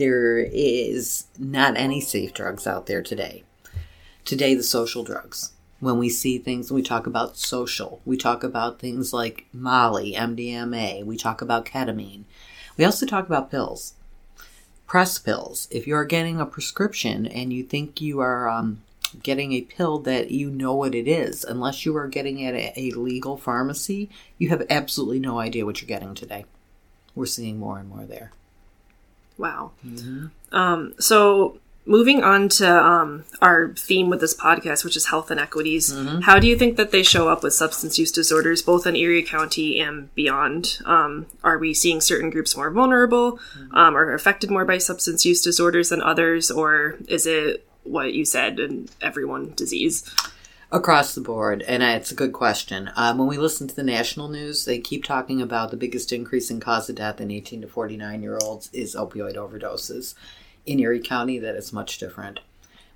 There 0.01 0.39
is 0.39 1.27
not 1.37 1.77
any 1.77 2.01
safe 2.01 2.33
drugs 2.33 2.65
out 2.65 2.87
there 2.87 3.03
today. 3.03 3.43
Today, 4.25 4.55
the 4.55 4.63
social 4.63 5.03
drugs. 5.03 5.51
When 5.79 5.99
we 5.99 6.09
see 6.09 6.39
things, 6.39 6.71
we 6.71 6.81
talk 6.81 7.05
about 7.05 7.37
social. 7.37 8.01
We 8.03 8.17
talk 8.17 8.43
about 8.43 8.79
things 8.79 9.13
like 9.13 9.45
Molly, 9.53 10.13
MDMA. 10.13 11.05
We 11.05 11.17
talk 11.17 11.43
about 11.43 11.67
ketamine. 11.67 12.23
We 12.77 12.83
also 12.83 13.05
talk 13.05 13.27
about 13.27 13.51
pills. 13.51 13.93
Press 14.87 15.19
pills. 15.19 15.67
If 15.69 15.85
you 15.85 15.93
are 15.95 16.05
getting 16.05 16.41
a 16.41 16.47
prescription 16.47 17.27
and 17.27 17.53
you 17.53 17.61
think 17.61 18.01
you 18.01 18.21
are 18.21 18.49
um, 18.49 18.81
getting 19.21 19.53
a 19.53 19.61
pill 19.61 19.99
that 19.99 20.31
you 20.31 20.49
know 20.49 20.73
what 20.73 20.95
it 20.95 21.07
is, 21.07 21.43
unless 21.43 21.85
you 21.85 21.95
are 21.95 22.07
getting 22.07 22.39
it 22.39 22.55
at 22.55 22.75
a 22.75 22.89
legal 22.97 23.37
pharmacy, 23.37 24.09
you 24.39 24.49
have 24.49 24.65
absolutely 24.67 25.19
no 25.19 25.37
idea 25.37 25.63
what 25.63 25.79
you're 25.79 25.87
getting 25.87 26.15
today. 26.15 26.45
We're 27.13 27.27
seeing 27.27 27.59
more 27.59 27.77
and 27.77 27.87
more 27.87 28.05
there. 28.05 28.31
Wow. 29.41 29.71
Mm-hmm. 29.85 30.27
Um, 30.55 30.93
so 30.99 31.57
moving 31.85 32.23
on 32.23 32.47
to 32.47 32.67
um, 32.91 33.23
our 33.41 33.69
theme 33.75 34.07
with 34.11 34.19
this 34.21 34.35
podcast, 34.35 34.85
which 34.85 34.95
is 34.95 35.07
health 35.07 35.31
inequities, 35.31 35.91
Mm-hmm. 35.91 36.19
how 36.21 36.37
do 36.39 36.47
you 36.47 36.55
think 36.55 36.77
that 36.77 36.91
they 36.91 37.01
show 37.03 37.27
up 37.27 37.41
with 37.43 37.53
substance 37.53 37.97
use 37.97 38.11
disorders, 38.11 38.61
both 38.61 38.85
in 38.85 38.95
Erie 38.95 39.23
County 39.23 39.79
and 39.79 40.13
beyond? 40.13 40.77
Um, 40.85 41.25
are 41.43 41.57
we 41.57 41.73
seeing 41.73 41.99
certain 41.99 42.29
groups 42.29 42.55
more 42.55 42.69
vulnerable, 42.69 43.39
Mm-hmm. 43.57 43.75
um, 43.75 43.97
or 43.97 44.13
affected 44.13 44.51
more 44.51 44.63
by 44.65 44.77
substance 44.77 45.25
use 45.25 45.41
disorders 45.41 45.89
than 45.89 46.01
others, 46.03 46.51
or 46.51 46.97
is 47.07 47.25
it 47.25 47.65
what 47.83 48.13
you 48.13 48.25
said, 48.25 48.59
an 48.59 48.87
everyone 49.01 49.53
disease? 49.55 50.03
Across 50.73 51.15
the 51.15 51.21
board, 51.21 51.63
and 51.63 51.83
it's 51.83 52.13
a 52.13 52.15
good 52.15 52.31
question. 52.31 52.91
Um, 52.95 53.17
when 53.17 53.27
we 53.27 53.37
listen 53.37 53.67
to 53.67 53.75
the 53.75 53.83
national 53.83 54.29
news, 54.29 54.63
they 54.63 54.79
keep 54.79 55.03
talking 55.03 55.41
about 55.41 55.69
the 55.69 55.75
biggest 55.75 56.13
increase 56.13 56.49
in 56.49 56.61
cause 56.61 56.89
of 56.89 56.95
death 56.95 57.19
in 57.19 57.29
18 57.29 57.59
to 57.59 57.67
49 57.67 58.23
year 58.23 58.39
olds 58.41 58.69
is 58.71 58.95
opioid 58.95 59.35
overdoses. 59.35 60.15
In 60.65 60.79
Erie 60.79 61.01
County, 61.01 61.39
that 61.39 61.57
is 61.57 61.73
much 61.73 61.97
different. 61.97 62.39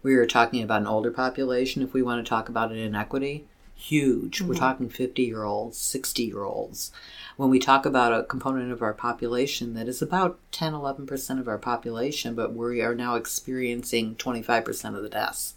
We 0.01 0.15
are 0.15 0.25
talking 0.25 0.63
about 0.63 0.83
an 0.83 0.87
older 0.87 1.11
population. 1.11 1.81
If 1.81 1.91
we 1.91 2.01
want 2.01 2.25
to 2.25 2.29
talk 2.29 2.47
about 2.47 2.71
an 2.71 2.77
inequity, 2.77 3.45
huge. 3.73 4.39
We're 4.39 4.55
talking 4.55 4.87
50 4.87 5.23
year 5.23 5.43
olds, 5.43 5.77
60 5.77 6.23
year 6.23 6.43
olds. 6.43 6.93
When 7.35 7.49
we 7.49 7.59
talk 7.59 7.85
about 7.85 8.17
a 8.17 8.23
component 8.23 8.71
of 8.71 8.81
our 8.81 8.93
population 8.93 9.73
that 9.73 9.89
is 9.89 10.01
about 10.01 10.39
10 10.53 10.71
11% 10.71 11.39
of 11.41 11.49
our 11.49 11.57
population, 11.57 12.35
but 12.35 12.53
we 12.53 12.81
are 12.81 12.95
now 12.95 13.15
experiencing 13.15 14.15
25% 14.15 14.95
of 14.95 15.03
the 15.03 15.09
deaths. 15.09 15.55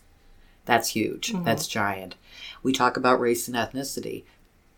That's 0.69 0.91
huge. 0.91 1.33
That's 1.45 1.67
giant. 1.67 2.17
We 2.63 2.75
talk 2.75 2.99
about 2.99 3.21
race 3.21 3.49
and 3.49 3.57
ethnicity. 3.57 4.25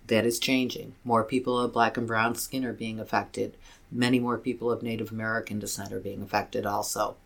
That 0.06 0.24
is 0.24 0.38
changing. 0.38 0.94
More 1.02 1.24
people 1.24 1.58
of 1.58 1.72
black 1.72 1.96
and 1.96 2.06
brown 2.06 2.36
skin 2.36 2.64
are 2.64 2.72
being 2.72 3.00
affected. 3.00 3.56
Many 3.90 4.20
more 4.20 4.38
people 4.38 4.70
of 4.70 4.84
Native 4.84 5.10
American 5.10 5.58
descent 5.58 5.92
are 5.92 5.98
being 5.98 6.22
affected 6.22 6.64
also. 6.64 7.16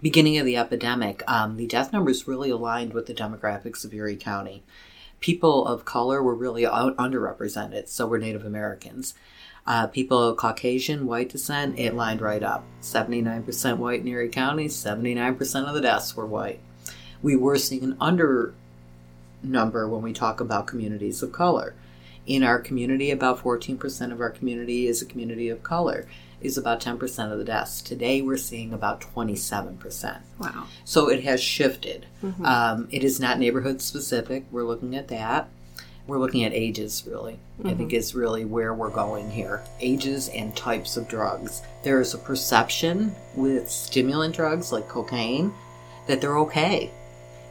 Beginning 0.00 0.38
of 0.38 0.46
the 0.46 0.56
epidemic, 0.56 1.24
um, 1.28 1.56
the 1.56 1.66
death 1.66 1.92
numbers 1.92 2.28
really 2.28 2.50
aligned 2.50 2.92
with 2.92 3.06
the 3.06 3.14
demographics 3.14 3.84
of 3.84 3.92
Erie 3.92 4.14
County. 4.14 4.62
People 5.18 5.66
of 5.66 5.84
color 5.84 6.22
were 6.22 6.36
really 6.36 6.64
out- 6.64 6.96
underrepresented, 6.98 7.88
so 7.88 8.06
were 8.06 8.18
Native 8.18 8.44
Americans. 8.44 9.14
Uh, 9.66 9.88
people 9.88 10.22
of 10.22 10.36
Caucasian, 10.36 11.04
white 11.04 11.30
descent, 11.30 11.76
it 11.76 11.96
lined 11.96 12.20
right 12.20 12.44
up. 12.44 12.62
79% 12.80 13.78
white 13.78 14.02
in 14.02 14.06
Erie 14.06 14.28
County, 14.28 14.68
79% 14.68 15.66
of 15.66 15.74
the 15.74 15.80
deaths 15.80 16.14
were 16.14 16.24
white 16.24 16.60
we 17.22 17.36
were 17.36 17.58
seeing 17.58 17.84
an 17.84 17.96
under 18.00 18.54
number 19.42 19.88
when 19.88 20.02
we 20.02 20.12
talk 20.12 20.40
about 20.40 20.66
communities 20.66 21.22
of 21.22 21.32
color. 21.32 21.74
In 22.26 22.42
our 22.42 22.58
community, 22.58 23.10
about 23.10 23.42
14% 23.42 24.12
of 24.12 24.20
our 24.20 24.30
community 24.30 24.86
is 24.86 25.00
a 25.00 25.06
community 25.06 25.48
of 25.48 25.62
color, 25.62 26.06
is 26.40 26.58
about 26.58 26.80
10% 26.80 27.32
of 27.32 27.38
the 27.38 27.44
deaths. 27.44 27.80
Today, 27.80 28.20
we're 28.20 28.36
seeing 28.36 28.72
about 28.72 29.00
27%. 29.00 30.18
Wow. 30.38 30.66
So 30.84 31.08
it 31.08 31.24
has 31.24 31.42
shifted. 31.42 32.06
Um, 32.44 32.88
it 32.90 33.02
is 33.02 33.18
not 33.18 33.38
neighborhood 33.38 33.80
specific. 33.80 34.44
We're 34.50 34.64
looking 34.64 34.94
at 34.94 35.08
that. 35.08 35.48
We're 36.06 36.18
looking 36.18 36.44
at 36.44 36.52
ages, 36.54 37.04
really. 37.06 37.38
I 37.64 37.74
think 37.74 37.92
is 37.92 38.14
really 38.14 38.44
where 38.44 38.72
we're 38.72 38.90
going 38.90 39.30
here. 39.30 39.62
Ages 39.80 40.28
and 40.28 40.56
types 40.56 40.96
of 40.96 41.08
drugs. 41.08 41.62
There 41.82 42.00
is 42.00 42.14
a 42.14 42.18
perception 42.18 43.14
with 43.34 43.68
stimulant 43.70 44.34
drugs 44.34 44.72
like 44.72 44.88
cocaine 44.88 45.52
that 46.06 46.20
they're 46.20 46.38
okay. 46.38 46.90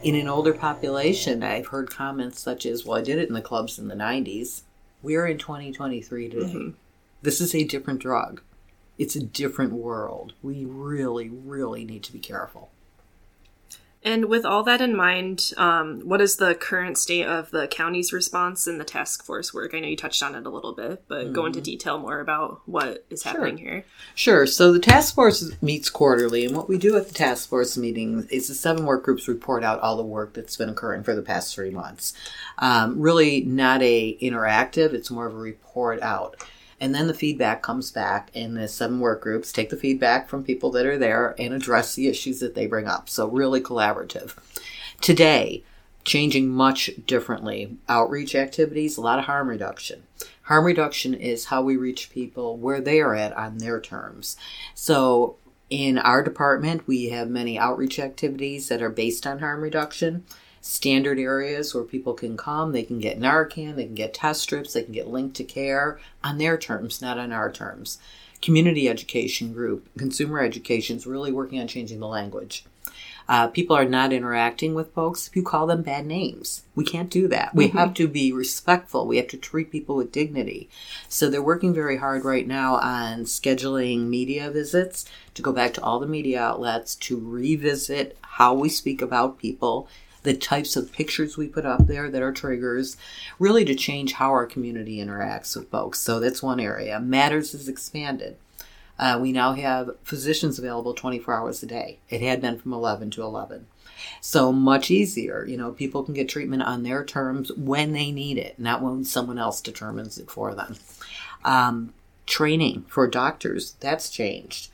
In 0.00 0.14
an 0.14 0.28
older 0.28 0.54
population, 0.54 1.42
I've 1.42 1.66
heard 1.66 1.90
comments 1.90 2.40
such 2.40 2.64
as, 2.66 2.84
well, 2.84 2.98
I 2.98 3.02
did 3.02 3.18
it 3.18 3.28
in 3.28 3.34
the 3.34 3.42
clubs 3.42 3.80
in 3.80 3.88
the 3.88 3.96
90s. 3.96 4.62
We're 5.02 5.26
in 5.26 5.38
2023 5.38 6.28
today. 6.28 6.46
Mm-hmm. 6.46 6.70
This 7.22 7.40
is 7.40 7.52
a 7.54 7.64
different 7.64 8.00
drug. 8.00 8.40
It's 8.96 9.16
a 9.16 9.22
different 9.22 9.72
world. 9.72 10.34
We 10.40 10.64
really, 10.64 11.28
really 11.28 11.84
need 11.84 12.04
to 12.04 12.12
be 12.12 12.20
careful. 12.20 12.70
And 14.04 14.26
with 14.26 14.44
all 14.44 14.62
that 14.62 14.80
in 14.80 14.96
mind, 14.96 15.52
um, 15.56 16.00
what 16.00 16.20
is 16.20 16.36
the 16.36 16.54
current 16.54 16.96
state 16.96 17.26
of 17.26 17.50
the 17.50 17.66
county's 17.66 18.12
response 18.12 18.66
and 18.68 18.80
the 18.80 18.84
task 18.84 19.24
force 19.24 19.52
work? 19.52 19.74
I 19.74 19.80
know 19.80 19.88
you 19.88 19.96
touched 19.96 20.22
on 20.22 20.36
it 20.36 20.46
a 20.46 20.50
little 20.50 20.72
bit, 20.72 21.04
but 21.08 21.32
go 21.32 21.46
into 21.46 21.60
detail 21.60 21.98
more 21.98 22.20
about 22.20 22.60
what 22.66 23.04
is 23.10 23.24
happening 23.24 23.58
here. 23.58 23.84
Sure. 24.14 24.46
So 24.46 24.72
the 24.72 24.78
task 24.78 25.16
force 25.16 25.50
meets 25.60 25.90
quarterly, 25.90 26.44
and 26.44 26.56
what 26.56 26.68
we 26.68 26.78
do 26.78 26.96
at 26.96 27.08
the 27.08 27.14
task 27.14 27.48
force 27.48 27.76
meeting 27.76 28.26
is 28.30 28.46
the 28.46 28.54
seven 28.54 28.86
work 28.86 29.04
groups 29.04 29.26
report 29.26 29.64
out 29.64 29.80
all 29.80 29.96
the 29.96 30.04
work 30.04 30.32
that's 30.32 30.56
been 30.56 30.68
occurring 30.68 31.02
for 31.02 31.16
the 31.16 31.22
past 31.22 31.54
three 31.54 31.70
months. 31.70 32.14
Um, 32.58 33.00
really, 33.00 33.42
not 33.42 33.82
a 33.82 34.16
interactive; 34.18 34.92
it's 34.92 35.10
more 35.10 35.26
of 35.26 35.34
a 35.34 35.38
report 35.38 36.00
out. 36.02 36.36
And 36.80 36.94
then 36.94 37.08
the 37.08 37.14
feedback 37.14 37.62
comes 37.62 37.90
back, 37.90 38.30
and 38.34 38.56
the 38.56 38.68
seven 38.68 39.00
work 39.00 39.22
groups 39.22 39.52
take 39.52 39.70
the 39.70 39.76
feedback 39.76 40.28
from 40.28 40.44
people 40.44 40.70
that 40.72 40.86
are 40.86 40.98
there 40.98 41.34
and 41.38 41.52
address 41.52 41.94
the 41.94 42.06
issues 42.06 42.40
that 42.40 42.54
they 42.54 42.66
bring 42.66 42.86
up. 42.86 43.08
So, 43.08 43.26
really 43.26 43.60
collaborative. 43.60 44.36
Today, 45.00 45.64
changing 46.04 46.48
much 46.48 46.90
differently. 47.06 47.76
Outreach 47.88 48.34
activities, 48.34 48.96
a 48.96 49.00
lot 49.00 49.18
of 49.18 49.24
harm 49.24 49.48
reduction. 49.48 50.04
Harm 50.42 50.64
reduction 50.64 51.14
is 51.14 51.46
how 51.46 51.62
we 51.62 51.76
reach 51.76 52.10
people 52.10 52.56
where 52.56 52.80
they 52.80 53.00
are 53.00 53.14
at 53.14 53.36
on 53.36 53.58
their 53.58 53.80
terms. 53.80 54.36
So, 54.74 55.36
in 55.68 55.98
our 55.98 56.22
department, 56.22 56.86
we 56.86 57.10
have 57.10 57.28
many 57.28 57.58
outreach 57.58 57.98
activities 57.98 58.68
that 58.68 58.80
are 58.80 58.88
based 58.88 59.26
on 59.26 59.40
harm 59.40 59.60
reduction. 59.60 60.24
Standard 60.68 61.18
areas 61.18 61.74
where 61.74 61.82
people 61.82 62.12
can 62.12 62.36
come, 62.36 62.72
they 62.72 62.82
can 62.82 62.98
get 62.98 63.18
Narcan, 63.18 63.74
they 63.74 63.86
can 63.86 63.94
get 63.94 64.12
test 64.12 64.42
strips, 64.42 64.74
they 64.74 64.82
can 64.82 64.92
get 64.92 65.08
linked 65.08 65.34
to 65.36 65.42
care 65.42 65.98
on 66.22 66.36
their 66.36 66.58
terms, 66.58 67.00
not 67.00 67.16
on 67.16 67.32
our 67.32 67.50
terms. 67.50 67.96
Community 68.42 68.86
education 68.86 69.54
group, 69.54 69.88
consumer 69.96 70.40
education 70.40 70.98
is 70.98 71.06
really 71.06 71.32
working 71.32 71.58
on 71.58 71.68
changing 71.68 72.00
the 72.00 72.06
language. 72.06 72.66
Uh, 73.26 73.46
people 73.46 73.74
are 73.74 73.86
not 73.86 74.12
interacting 74.12 74.74
with 74.74 74.92
folks 74.92 75.26
if 75.26 75.34
you 75.34 75.42
call 75.42 75.66
them 75.66 75.80
bad 75.80 76.04
names. 76.04 76.64
We 76.74 76.84
can't 76.84 77.08
do 77.08 77.28
that. 77.28 77.54
We 77.54 77.68
have 77.68 77.94
to 77.94 78.06
be 78.06 78.30
respectful. 78.30 79.06
We 79.06 79.16
have 79.16 79.28
to 79.28 79.38
treat 79.38 79.72
people 79.72 79.96
with 79.96 80.12
dignity. 80.12 80.68
So 81.08 81.30
they're 81.30 81.40
working 81.40 81.72
very 81.72 81.96
hard 81.96 82.26
right 82.26 82.46
now 82.46 82.74
on 82.74 83.20
scheduling 83.20 84.08
media 84.08 84.50
visits 84.50 85.06
to 85.32 85.40
go 85.40 85.50
back 85.50 85.72
to 85.74 85.82
all 85.82 85.98
the 85.98 86.06
media 86.06 86.42
outlets 86.42 86.94
to 86.96 87.18
revisit 87.18 88.18
how 88.20 88.52
we 88.52 88.68
speak 88.68 89.00
about 89.00 89.38
people, 89.38 89.88
the 90.28 90.36
types 90.36 90.76
of 90.76 90.92
pictures 90.92 91.38
we 91.38 91.48
put 91.48 91.64
up 91.64 91.86
there 91.86 92.10
that 92.10 92.20
are 92.20 92.32
triggers, 92.32 92.98
really 93.38 93.64
to 93.64 93.74
change 93.74 94.12
how 94.12 94.28
our 94.28 94.44
community 94.44 94.98
interacts 94.98 95.56
with 95.56 95.70
folks. 95.70 96.00
So 96.00 96.20
that's 96.20 96.42
one 96.42 96.60
area. 96.60 97.00
Matters 97.00 97.54
is 97.54 97.66
expanded. 97.66 98.36
Uh, 98.98 99.18
we 99.22 99.32
now 99.32 99.54
have 99.54 99.96
physicians 100.04 100.58
available 100.58 100.92
24 100.92 101.32
hours 101.32 101.62
a 101.62 101.66
day. 101.66 101.98
It 102.10 102.20
had 102.20 102.42
been 102.42 102.58
from 102.58 102.74
11 102.74 103.10
to 103.12 103.22
11. 103.22 103.68
So 104.20 104.52
much 104.52 104.90
easier. 104.90 105.46
You 105.46 105.56
know, 105.56 105.72
people 105.72 106.02
can 106.02 106.12
get 106.12 106.28
treatment 106.28 106.62
on 106.62 106.82
their 106.82 107.06
terms 107.06 107.50
when 107.52 107.94
they 107.94 108.12
need 108.12 108.36
it, 108.36 108.58
not 108.58 108.82
when 108.82 109.04
someone 109.04 109.38
else 109.38 109.62
determines 109.62 110.18
it 110.18 110.30
for 110.30 110.54
them. 110.54 110.76
Um, 111.42 111.94
training 112.26 112.84
for 112.86 113.08
doctors, 113.08 113.76
that's 113.80 114.10
changed. 114.10 114.68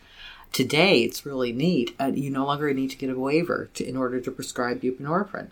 Today, 0.54 1.02
it's 1.02 1.26
really 1.26 1.50
neat. 1.50 1.96
Uh, 1.98 2.12
you 2.14 2.30
no 2.30 2.46
longer 2.46 2.72
need 2.72 2.90
to 2.90 2.96
get 2.96 3.10
a 3.10 3.18
waiver 3.18 3.70
to, 3.74 3.84
in 3.84 3.96
order 3.96 4.20
to 4.20 4.30
prescribe 4.30 4.80
buprenorphine. 4.80 5.50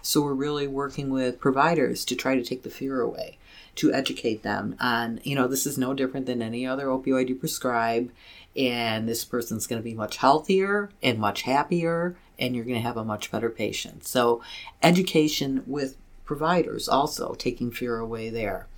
So 0.00 0.22
we're 0.22 0.32
really 0.32 0.68
working 0.68 1.10
with 1.10 1.40
providers 1.40 2.04
to 2.04 2.14
try 2.14 2.36
to 2.36 2.44
take 2.44 2.62
the 2.62 2.70
fear 2.70 3.00
away 3.00 3.36
to 3.74 3.92
educate 3.92 4.44
them 4.44 4.76
on, 4.78 5.18
you 5.24 5.34
know, 5.34 5.48
this 5.48 5.66
is 5.66 5.76
no 5.76 5.92
different 5.92 6.26
than 6.26 6.40
any 6.40 6.64
other 6.64 6.86
opioid 6.86 7.28
you 7.28 7.34
prescribe, 7.34 8.12
and 8.54 9.08
this 9.08 9.24
person's 9.24 9.66
going 9.66 9.82
to 9.82 9.84
be 9.84 9.92
much 9.92 10.18
healthier 10.18 10.88
and 11.02 11.18
much 11.18 11.42
happier, 11.42 12.16
and 12.38 12.54
you're 12.54 12.64
going 12.64 12.76
to 12.76 12.86
have 12.86 12.96
a 12.96 13.04
much 13.04 13.32
better 13.32 13.50
patient. 13.50 14.06
So, 14.06 14.40
education 14.84 15.64
with 15.66 15.96
providers 16.24 16.88
also 16.88 17.34
taking 17.34 17.72
fear 17.72 17.98
away 17.98 18.30
there. 18.30 18.68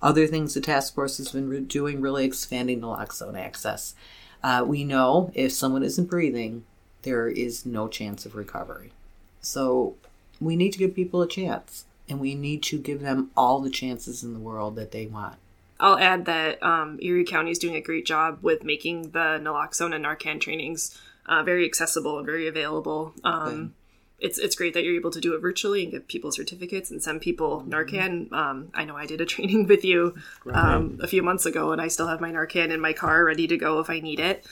Other 0.00 0.26
things 0.26 0.54
the 0.54 0.62
task 0.62 0.94
force 0.94 1.18
has 1.18 1.32
been 1.32 1.66
doing 1.66 2.00
really 2.00 2.24
expanding 2.24 2.80
naloxone 2.80 3.38
access. 3.38 3.94
Uh, 4.42 4.64
we 4.66 4.84
know 4.84 5.30
if 5.34 5.52
someone 5.52 5.82
isn't 5.82 6.10
breathing, 6.10 6.64
there 7.02 7.28
is 7.28 7.66
no 7.66 7.88
chance 7.88 8.26
of 8.26 8.34
recovery. 8.34 8.92
So, 9.40 9.94
we 10.40 10.56
need 10.56 10.72
to 10.72 10.78
give 10.78 10.94
people 10.94 11.22
a 11.22 11.28
chance 11.28 11.84
and 12.08 12.20
we 12.20 12.34
need 12.34 12.62
to 12.64 12.78
give 12.78 13.00
them 13.00 13.30
all 13.36 13.60
the 13.60 13.70
chances 13.70 14.22
in 14.22 14.32
the 14.32 14.40
world 14.40 14.76
that 14.76 14.92
they 14.92 15.06
want. 15.06 15.36
I'll 15.80 15.98
add 15.98 16.24
that 16.24 16.62
um, 16.62 16.98
Erie 17.00 17.24
County 17.24 17.50
is 17.50 17.58
doing 17.58 17.76
a 17.76 17.80
great 17.80 18.04
job 18.06 18.38
with 18.42 18.64
making 18.64 19.10
the 19.10 19.38
naloxone 19.40 19.94
and 19.94 20.04
Narcan 20.04 20.40
trainings 20.40 20.98
uh, 21.26 21.42
very 21.42 21.64
accessible 21.64 22.18
and 22.18 22.26
very 22.26 22.48
available. 22.48 23.14
Um, 23.22 23.74
it's 24.18 24.38
it's 24.38 24.56
great 24.56 24.74
that 24.74 24.82
you're 24.82 24.96
able 24.96 25.12
to 25.12 25.20
do 25.20 25.34
it 25.34 25.40
virtually 25.40 25.84
and 25.84 25.92
give 25.92 26.08
people 26.08 26.32
certificates 26.32 26.90
and 26.90 27.02
send 27.02 27.20
people 27.20 27.64
Narcan. 27.68 28.32
Um, 28.32 28.68
I 28.74 28.84
know 28.84 28.96
I 28.96 29.06
did 29.06 29.20
a 29.20 29.26
training 29.26 29.66
with 29.66 29.84
you 29.84 30.16
um, 30.52 30.98
a 31.02 31.06
few 31.06 31.22
months 31.22 31.46
ago, 31.46 31.72
and 31.72 31.80
I 31.80 31.88
still 31.88 32.08
have 32.08 32.20
my 32.20 32.32
Narcan 32.32 32.70
in 32.70 32.80
my 32.80 32.92
car 32.92 33.24
ready 33.24 33.46
to 33.46 33.56
go 33.56 33.78
if 33.80 33.88
I 33.88 34.00
need 34.00 34.18
it. 34.20 34.44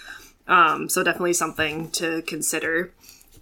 Um, 0.48 0.88
so 0.88 1.02
definitely 1.02 1.32
something 1.32 1.90
to 1.92 2.22
consider. 2.22 2.92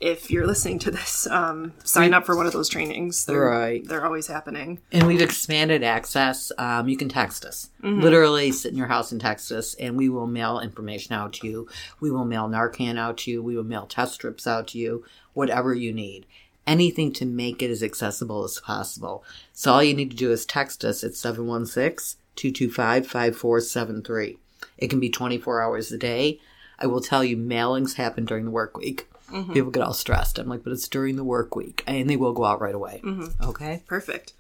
if 0.01 0.31
you're 0.31 0.47
listening 0.47 0.79
to 0.81 0.91
this, 0.91 1.27
um, 1.29 1.73
sign 1.85 2.15
up 2.15 2.27
for 2.27 2.37
one 2.37 2.47
of 2.47 2.53
those 2.53 2.69
trainings. 2.69 3.25
They're, 3.25 3.41
Right. 3.41 3.87
They're 3.87 4.05
always 4.05 4.27
happening. 4.27 4.81
And 4.93 5.07
we've 5.07 5.23
expanded 5.23 5.83
access. 5.83 6.51
Um, 6.59 6.89
you 6.89 6.97
can 6.97 7.09
text 7.09 7.45
us. 7.45 7.71
Mm-hmm. 7.83 8.01
Literally 8.01 8.53
sit 8.53 8.73
in 8.73 8.79
your 8.79 8.87
house 8.87 9.13
and 9.13 9.21
text 9.21 9.53
us, 9.53 9.75
and 9.75 9.97
we 9.97 10.09
will 10.09 10.27
mail 10.27 10.61
information 10.61 11.15
out 11.15 11.35
to 11.35 11.47
you. 11.47 11.69
We 12.01 12.11
will 12.11 12.25
mail 12.25 12.49
Narcan 12.49 12.99
out 12.99 13.19
to 13.19 13.31
you. 13.31 13.43
We 13.43 13.57
will 13.57 13.65
mail 13.65 13.87
test 13.87 14.15
strips 14.15 14.47
out 14.47 14.69
to 14.69 14.79
you, 14.79 15.05
whatever 15.35 15.75
you 15.75 15.93
need. 15.93 16.27
Anything 16.67 17.13
to 17.15 17.27
make 17.27 17.63
it 17.63 17.71
as 17.71 17.83
accessible 17.83 18.43
as 18.45 18.59
possible. 18.59 19.23
So 19.53 19.75
all 19.75 19.83
you 19.83 19.95
need 19.95 20.11
to 20.11 20.17
do 20.17 20.33
is 20.33 20.47
text 20.47 20.85
us 20.85 21.05
at 21.05 21.15
716 21.15 22.19
225 22.37 23.07
5473. 23.07 24.39
It 24.79 24.89
can 24.89 25.01
be 25.01 25.11
24 25.11 25.63
hours 25.63 25.93
a 25.93 25.99
day. 25.99 26.41
I 26.79 26.87
will 26.87 27.01
tell 27.01 27.23
you, 27.23 27.37
mailings 27.37 27.95
happen 27.95 28.25
during 28.25 28.47
the 28.47 28.51
work 28.51 28.77
week. 28.77 29.07
Mm-hmm. 29.31 29.53
People 29.53 29.71
get 29.71 29.83
all 29.83 29.93
stressed. 29.93 30.39
I'm 30.39 30.49
like, 30.49 30.65
but 30.65 30.73
it's 30.73 30.89
during 30.89 31.17
the 31.17 31.25
work 31.25 31.55
week, 31.55 31.83
and 31.87 32.09
they 32.09 32.17
will 32.17 32.33
go 32.33 32.45
out 32.45 32.61
right 32.61 32.75
away. 32.75 33.01
Mm-hmm. 33.05 33.45
Okay. 33.49 33.83
Perfect. 33.87 34.33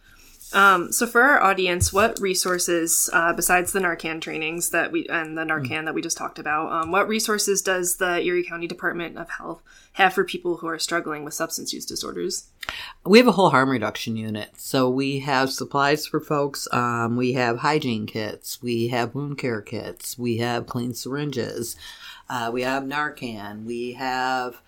Um, 0.52 0.92
so 0.92 1.06
for 1.06 1.22
our 1.22 1.42
audience, 1.42 1.92
what 1.92 2.20
resources 2.20 3.10
uh, 3.12 3.32
besides 3.32 3.72
the 3.72 3.80
Narcan 3.80 4.20
trainings 4.20 4.70
that 4.70 4.92
we 4.92 5.06
and 5.08 5.36
the 5.36 5.42
Narcan 5.42 5.84
that 5.86 5.94
we 5.94 6.02
just 6.02 6.16
talked 6.16 6.38
about, 6.38 6.70
um, 6.70 6.92
what 6.92 7.08
resources 7.08 7.62
does 7.62 7.96
the 7.96 8.20
Erie 8.20 8.44
County 8.44 8.66
Department 8.66 9.18
of 9.18 9.30
Health 9.30 9.62
have 9.94 10.12
for 10.12 10.24
people 10.24 10.58
who 10.58 10.68
are 10.68 10.78
struggling 10.78 11.24
with 11.24 11.34
substance 11.34 11.72
use 11.72 11.86
disorders? 11.86 12.48
We 13.04 13.18
have 13.18 13.26
a 13.26 13.32
whole 13.32 13.50
harm 13.50 13.70
reduction 13.70 14.16
unit. 14.16 14.50
So 14.56 14.88
we 14.88 15.20
have 15.20 15.50
supplies 15.50 16.06
for 16.06 16.20
folks. 16.20 16.68
Um, 16.72 17.16
we 17.16 17.32
have 17.32 17.58
hygiene 17.58 18.06
kits. 18.06 18.62
We 18.62 18.88
have 18.88 19.14
wound 19.14 19.38
care 19.38 19.62
kits. 19.62 20.18
We 20.18 20.38
have 20.38 20.66
clean 20.66 20.94
syringes. 20.94 21.76
Uh, 22.28 22.50
we 22.52 22.62
have 22.62 22.84
Narcan. 22.84 23.64
We 23.64 23.92
have 23.92 24.60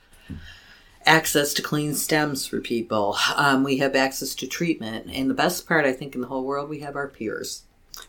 access 1.07 1.55
to 1.55 1.63
clean 1.63 1.95
stems 1.95 2.47
for 2.47 2.61
people. 2.61 3.17
Um, 3.37 3.63
we 3.63 3.79
have 3.79 3.95
access 3.95 4.35
to 4.35 4.47
treatment. 4.47 5.09
And 5.13 5.31
the 5.31 5.35
best 5.35 5.67
part, 5.67 5.87
I 5.87 5.93
think, 5.93 6.15
in 6.15 6.21
the 6.21 6.27
whole 6.27 6.45
world, 6.45 6.69
we 6.69 6.81
have 6.81 6.97
our 6.97 7.09
peers. 7.09 7.63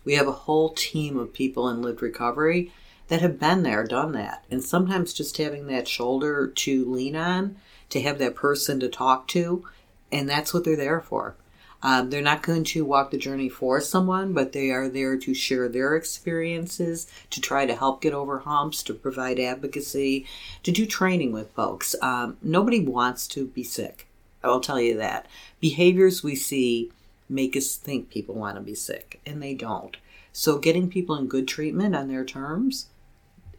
We 0.03 0.15
have 0.15 0.27
a 0.27 0.33
whole 0.33 0.69
team 0.69 1.17
of 1.17 1.33
people 1.33 1.69
in 1.69 1.81
lived 1.81 2.01
recovery 2.01 2.71
that 3.07 3.21
have 3.21 3.39
been 3.39 3.63
there, 3.63 3.85
done 3.85 4.11
that. 4.13 4.43
And 4.51 4.63
sometimes 4.63 5.13
just 5.13 5.37
having 5.37 5.67
that 5.67 5.87
shoulder 5.87 6.47
to 6.47 6.91
lean 6.91 7.15
on, 7.15 7.57
to 7.89 8.01
have 8.01 8.19
that 8.19 8.35
person 8.35 8.79
to 8.81 8.89
talk 8.89 9.27
to, 9.29 9.65
and 10.11 10.27
that's 10.27 10.53
what 10.53 10.63
they're 10.65 10.75
there 10.75 11.01
for. 11.01 11.35
Um, 11.83 12.09
they're 12.09 12.21
not 12.21 12.43
going 12.43 12.63
to 12.65 12.85
walk 12.85 13.11
the 13.11 13.17
journey 13.17 13.49
for 13.49 13.79
someone, 13.79 14.33
but 14.33 14.51
they 14.51 14.71
are 14.71 14.89
there 14.89 15.17
to 15.17 15.33
share 15.33 15.69
their 15.69 15.95
experiences, 15.95 17.07
to 17.29 17.39
try 17.39 17.65
to 17.65 17.75
help 17.75 18.01
get 18.01 18.13
over 18.13 18.39
humps, 18.39 18.81
to 18.83 18.93
provide 18.93 19.39
advocacy, 19.39 20.25
to 20.63 20.71
do 20.71 20.85
training 20.85 21.31
with 21.31 21.51
folks. 21.51 21.95
Um, 22.01 22.37
nobody 22.41 22.79
wants 22.79 23.27
to 23.29 23.45
be 23.45 23.63
sick. 23.63 24.07
I 24.43 24.47
will 24.47 24.59
tell 24.59 24.79
you 24.79 24.97
that. 24.97 25.27
Behaviors 25.59 26.23
we 26.23 26.35
see 26.35 26.91
make 27.29 27.55
us 27.55 27.75
think 27.75 28.09
people 28.09 28.35
want 28.35 28.55
to 28.55 28.61
be 28.61 28.75
sick, 28.75 29.19
and 29.25 29.41
they 29.41 29.53
don't. 29.53 29.97
So, 30.31 30.59
getting 30.59 30.89
people 30.89 31.15
in 31.15 31.27
good 31.27 31.47
treatment 31.47 31.95
on 31.95 32.07
their 32.07 32.23
terms 32.23 32.87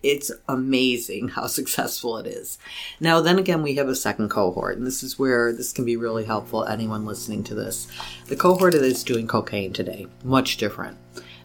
it's 0.02 0.30
amazing 0.48 1.28
how 1.28 1.46
successful 1.48 2.16
it 2.18 2.26
is. 2.26 2.58
Now, 3.00 3.20
then 3.20 3.38
again, 3.38 3.62
we 3.62 3.74
have 3.74 3.88
a 3.88 3.94
second 3.94 4.28
cohort, 4.28 4.78
and 4.78 4.86
this 4.86 5.02
is 5.02 5.18
where 5.18 5.52
this 5.52 5.72
can 5.72 5.84
be 5.84 5.96
really 5.96 6.24
helpful. 6.24 6.64
Anyone 6.64 7.04
listening 7.06 7.44
to 7.44 7.54
this, 7.54 7.88
the 8.26 8.36
cohort 8.36 8.72
that 8.72 8.82
is 8.82 9.04
doing 9.04 9.26
cocaine 9.26 9.72
today, 9.72 10.06
much 10.22 10.56
different. 10.56 10.96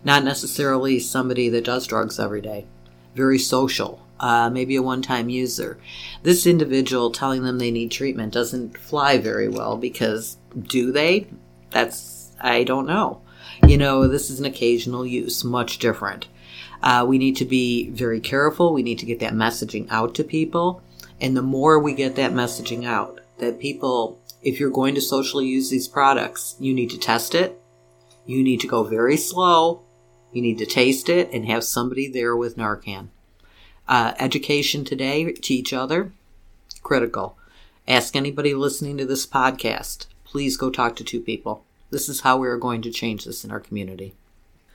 Not 0.04 0.24
necessarily 0.24 1.00
somebody 1.00 1.50
that 1.50 1.64
does 1.64 1.88
drugs 1.88 2.20
every 2.20 2.42
day, 2.42 2.66
very 3.16 3.40
social, 3.40 4.06
uh, 4.20 4.50
maybe 4.50 4.76
a 4.76 4.82
one 4.82 5.02
time 5.02 5.30
user. 5.30 5.78
This 6.24 6.46
individual 6.46 7.12
telling 7.12 7.44
them 7.44 7.58
they 7.58 7.72
need 7.72 7.92
treatment 7.92 8.34
doesn't 8.34 8.78
fly 8.78 9.18
very 9.18 9.48
well 9.48 9.78
because 9.78 10.38
do 10.62 10.92
they? 10.92 11.28
That's, 11.72 12.32
I 12.42 12.64
don't 12.64 12.86
know. 12.86 13.22
You 13.68 13.78
know, 13.78 14.08
this 14.08 14.30
is 14.30 14.40
an 14.40 14.46
occasional 14.46 15.06
use, 15.06 15.44
much 15.44 15.80
different. 15.80 16.28
Uh, 16.84 17.06
we 17.08 17.18
need 17.18 17.38
to 17.38 17.46
be 17.46 17.90
very 17.92 18.20
careful. 18.20 18.74
We 18.74 18.84
need 18.84 19.00
to 19.00 19.06
get 19.06 19.22
that 19.22 19.34
messaging 19.34 19.88
out 19.90 20.14
to 20.16 20.24
people. 20.24 20.84
And 21.22 21.36
the 21.36 21.42
more 21.42 21.80
we 21.80 21.94
get 21.94 22.18
that 22.18 22.34
messaging 22.34 22.86
out, 22.86 23.22
that 23.38 23.58
people, 23.58 24.20
if 24.42 24.60
you're 24.60 24.70
going 24.70 24.94
to 24.96 25.02
socially 25.02 25.46
use 25.46 25.70
these 25.70 25.88
products, 25.88 26.58
you 26.60 26.74
need 26.74 26.90
to 26.90 27.00
test 27.00 27.36
it. 27.36 27.58
You 28.26 28.44
need 28.44 28.60
to 28.60 28.68
go 28.68 28.84
very 28.84 29.16
slow. 29.16 29.82
You 30.34 30.42
need 30.42 30.58
to 30.58 30.66
taste 30.66 31.08
it 31.08 31.32
and 31.32 31.46
have 31.46 31.64
somebody 31.64 32.12
there 32.12 32.36
with 32.36 32.58
Narcan. 32.58 33.08
Uh, 33.88 34.14
education 34.20 34.84
today 34.84 35.32
to 35.32 35.54
each 35.54 35.72
other, 35.72 36.12
critical. 36.82 37.38
Ask 37.88 38.14
anybody 38.14 38.54
listening 38.54 38.98
to 38.98 39.06
this 39.06 39.26
podcast. 39.26 40.08
Please 40.26 40.58
go 40.58 40.70
talk 40.70 40.98
to 40.98 41.04
two 41.06 41.22
people. 41.22 41.64
This 41.92 42.10
is 42.10 42.22
how 42.22 42.38
we 42.38 42.50
are 42.50 42.58
going 42.58 42.82
to 42.82 42.92
change 42.92 43.24
this 43.24 43.46
in 43.46 43.52
our 43.52 43.60
community. 43.62 44.16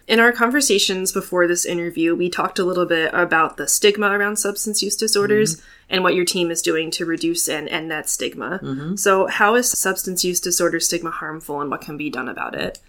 In 0.08 0.20
our 0.20 0.32
conversations 0.32 1.12
before 1.12 1.46
this 1.46 1.66
interview, 1.66 2.14
we 2.14 2.30
talked 2.30 2.58
a 2.58 2.64
little 2.64 2.86
bit 2.86 3.10
about 3.12 3.58
the 3.58 3.68
stigma 3.68 4.08
around 4.08 4.36
substance 4.36 4.82
use 4.82 4.96
disorders 4.96 5.56
mm-hmm. 5.56 5.66
and 5.90 6.02
what 6.02 6.14
your 6.14 6.24
team 6.24 6.50
is 6.50 6.62
doing 6.62 6.90
to 6.92 7.04
reduce 7.04 7.46
and 7.46 7.68
end 7.68 7.90
that 7.90 8.08
stigma. 8.08 8.58
Mm-hmm. 8.62 8.96
So, 8.96 9.26
how 9.26 9.54
is 9.54 9.70
substance 9.70 10.24
use 10.24 10.40
disorder 10.40 10.80
stigma 10.80 11.10
harmful 11.10 11.60
and 11.60 11.70
what 11.70 11.82
can 11.82 11.98
be 11.98 12.08
done 12.08 12.26
about 12.26 12.54
it? 12.54 12.80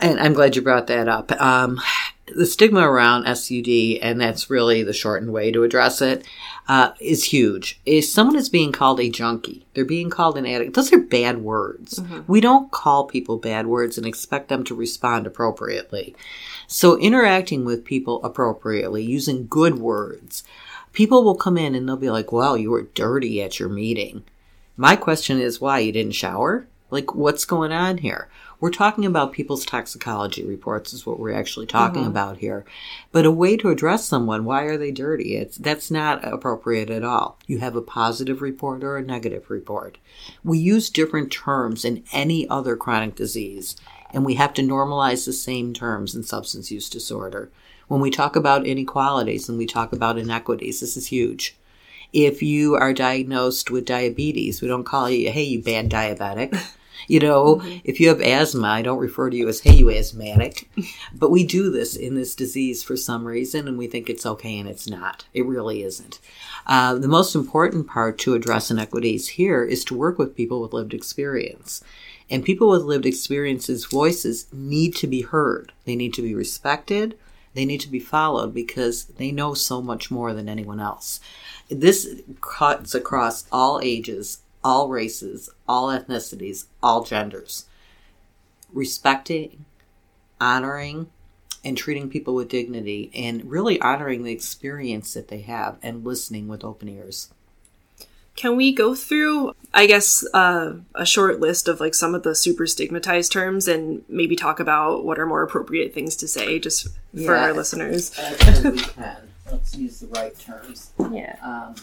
And 0.00 0.18
I'm 0.18 0.34
glad 0.34 0.56
you 0.56 0.62
brought 0.62 0.88
that 0.88 1.08
up. 1.08 1.30
Um, 1.40 1.80
the 2.26 2.46
stigma 2.46 2.80
around 2.80 3.26
SUD, 3.36 3.98
and 4.02 4.20
that's 4.20 4.50
really 4.50 4.82
the 4.82 4.92
shortened 4.92 5.32
way 5.32 5.52
to 5.52 5.62
address 5.62 6.00
it, 6.00 6.26
uh, 6.68 6.92
is 7.00 7.24
huge. 7.24 7.80
If 7.84 8.06
someone 8.06 8.36
is 8.36 8.48
being 8.48 8.72
called 8.72 9.00
a 9.00 9.10
junkie, 9.10 9.66
they're 9.74 9.84
being 9.84 10.10
called 10.10 10.38
an 10.38 10.46
addict. 10.46 10.74
Those 10.74 10.92
are 10.92 10.98
bad 10.98 11.42
words. 11.42 12.00
We 12.26 12.40
don't 12.40 12.70
call 12.70 13.04
people 13.04 13.36
bad 13.36 13.66
words 13.66 13.98
and 13.98 14.06
expect 14.06 14.48
them 14.48 14.64
to 14.64 14.74
respond 14.74 15.26
appropriately. 15.26 16.16
So 16.66 16.98
interacting 16.98 17.64
with 17.64 17.84
people 17.84 18.24
appropriately, 18.24 19.04
using 19.04 19.46
good 19.46 19.78
words, 19.78 20.42
people 20.92 21.22
will 21.22 21.34
come 21.34 21.58
in 21.58 21.74
and 21.74 21.86
they'll 21.86 21.96
be 21.96 22.10
like, 22.10 22.32
"Well, 22.32 22.56
you 22.56 22.70
were 22.70 22.88
dirty 22.94 23.42
at 23.42 23.60
your 23.60 23.68
meeting." 23.68 24.24
My 24.76 24.96
question 24.96 25.38
is 25.40 25.60
why 25.60 25.80
you 25.80 25.92
didn't 25.92 26.12
shower? 26.12 26.66
Like, 26.94 27.12
what's 27.12 27.44
going 27.44 27.72
on 27.72 27.98
here? 27.98 28.28
We're 28.60 28.70
talking 28.70 29.04
about 29.04 29.32
people's 29.32 29.66
toxicology 29.66 30.44
reports, 30.44 30.92
is 30.92 31.04
what 31.04 31.18
we're 31.18 31.34
actually 31.34 31.66
talking 31.66 32.02
mm-hmm. 32.02 32.10
about 32.12 32.36
here. 32.38 32.64
But 33.10 33.26
a 33.26 33.32
way 33.32 33.56
to 33.56 33.70
address 33.70 34.06
someone, 34.06 34.44
why 34.44 34.62
are 34.62 34.76
they 34.76 34.92
dirty? 34.92 35.34
It's 35.34 35.56
that's 35.56 35.90
not 35.90 36.24
appropriate 36.24 36.90
at 36.90 37.02
all. 37.02 37.36
You 37.48 37.58
have 37.58 37.74
a 37.74 37.82
positive 37.82 38.40
report 38.40 38.84
or 38.84 38.96
a 38.96 39.02
negative 39.02 39.50
report. 39.50 39.98
We 40.44 40.58
use 40.58 40.88
different 40.88 41.32
terms 41.32 41.84
in 41.84 42.04
any 42.12 42.48
other 42.48 42.76
chronic 42.76 43.16
disease, 43.16 43.74
and 44.12 44.24
we 44.24 44.34
have 44.34 44.54
to 44.54 44.62
normalize 44.62 45.26
the 45.26 45.32
same 45.32 45.74
terms 45.74 46.14
in 46.14 46.22
substance 46.22 46.70
use 46.70 46.88
disorder. 46.88 47.50
When 47.88 48.00
we 48.00 48.12
talk 48.12 48.36
about 48.36 48.68
inequalities 48.68 49.48
and 49.48 49.58
we 49.58 49.66
talk 49.66 49.92
about 49.92 50.16
inequities, 50.16 50.78
this 50.78 50.96
is 50.96 51.08
huge 51.08 51.56
if 52.12 52.44
you 52.44 52.76
are 52.76 52.92
diagnosed 52.92 53.72
with 53.72 53.84
diabetes, 53.84 54.62
we 54.62 54.68
don't 54.68 54.84
call 54.84 55.10
you, 55.10 55.32
hey, 55.32 55.42
you 55.42 55.60
bad 55.60 55.90
diabetic. 55.90 56.56
You 57.06 57.20
know, 57.20 57.62
if 57.84 58.00
you 58.00 58.08
have 58.08 58.20
asthma, 58.20 58.68
I 58.68 58.82
don't 58.82 58.98
refer 58.98 59.30
to 59.30 59.36
you 59.36 59.48
as, 59.48 59.60
hey, 59.60 59.74
you 59.74 59.90
asthmatic. 59.90 60.68
But 61.12 61.30
we 61.30 61.44
do 61.44 61.70
this 61.70 61.96
in 61.96 62.14
this 62.14 62.34
disease 62.34 62.82
for 62.82 62.96
some 62.96 63.26
reason, 63.26 63.68
and 63.68 63.78
we 63.78 63.86
think 63.86 64.10
it's 64.10 64.26
okay, 64.26 64.58
and 64.58 64.68
it's 64.68 64.88
not. 64.88 65.24
It 65.32 65.46
really 65.46 65.82
isn't. 65.82 66.18
Uh, 66.66 66.94
the 66.94 67.08
most 67.08 67.34
important 67.34 67.86
part 67.86 68.18
to 68.18 68.34
address 68.34 68.70
inequities 68.70 69.28
here 69.28 69.64
is 69.64 69.84
to 69.84 69.96
work 69.96 70.18
with 70.18 70.36
people 70.36 70.60
with 70.60 70.72
lived 70.72 70.92
experience. 70.92 71.82
And 72.30 72.44
people 72.44 72.68
with 72.70 72.82
lived 72.82 73.06
experiences' 73.06 73.84
voices 73.84 74.46
need 74.52 74.94
to 74.96 75.06
be 75.06 75.22
heard. 75.22 75.72
They 75.84 75.96
need 75.96 76.14
to 76.14 76.22
be 76.22 76.34
respected. 76.34 77.16
They 77.54 77.64
need 77.64 77.80
to 77.82 77.90
be 77.90 78.00
followed 78.00 78.52
because 78.52 79.04
they 79.04 79.30
know 79.30 79.54
so 79.54 79.80
much 79.80 80.10
more 80.10 80.34
than 80.34 80.48
anyone 80.48 80.80
else. 80.80 81.20
This 81.68 82.20
cuts 82.40 82.94
across 82.94 83.46
all 83.52 83.80
ages, 83.82 84.38
all 84.64 84.88
races, 84.88 85.50
all 85.68 85.88
ethnicities, 85.88 86.64
all 86.82 87.04
genders. 87.04 87.66
Respecting, 88.72 89.64
honoring, 90.40 91.08
and 91.64 91.76
treating 91.76 92.10
people 92.10 92.34
with 92.34 92.48
dignity 92.48 93.10
and 93.14 93.44
really 93.50 93.80
honoring 93.80 94.24
the 94.24 94.32
experience 94.32 95.14
that 95.14 95.28
they 95.28 95.40
have 95.42 95.76
and 95.82 96.04
listening 96.04 96.48
with 96.48 96.64
open 96.64 96.88
ears. 96.88 97.28
Can 98.36 98.56
we 98.56 98.72
go 98.72 98.96
through, 98.96 99.54
I 99.72 99.86
guess, 99.86 100.26
uh, 100.34 100.74
a 100.96 101.06
short 101.06 101.38
list 101.38 101.68
of 101.68 101.78
like 101.78 101.94
some 101.94 102.16
of 102.16 102.24
the 102.24 102.34
super 102.34 102.66
stigmatized 102.66 103.30
terms 103.30 103.68
and 103.68 104.02
maybe 104.08 104.34
talk 104.34 104.58
about 104.58 105.04
what 105.04 105.20
are 105.20 105.26
more 105.26 105.42
appropriate 105.44 105.94
things 105.94 106.16
to 106.16 106.26
say 106.26 106.58
just 106.58 106.88
for 107.24 107.36
our 107.36 107.50
Yeah. 107.50 107.54
listeners? 107.54 108.10
Actually, 108.18 108.70
we 108.72 108.78
can. 108.80 109.16
Let's 109.52 109.76
use 109.76 110.00
the 110.00 110.08
right 110.08 110.36
terms. 110.38 110.90
Yeah. 111.12 111.36
Um, 111.44 111.76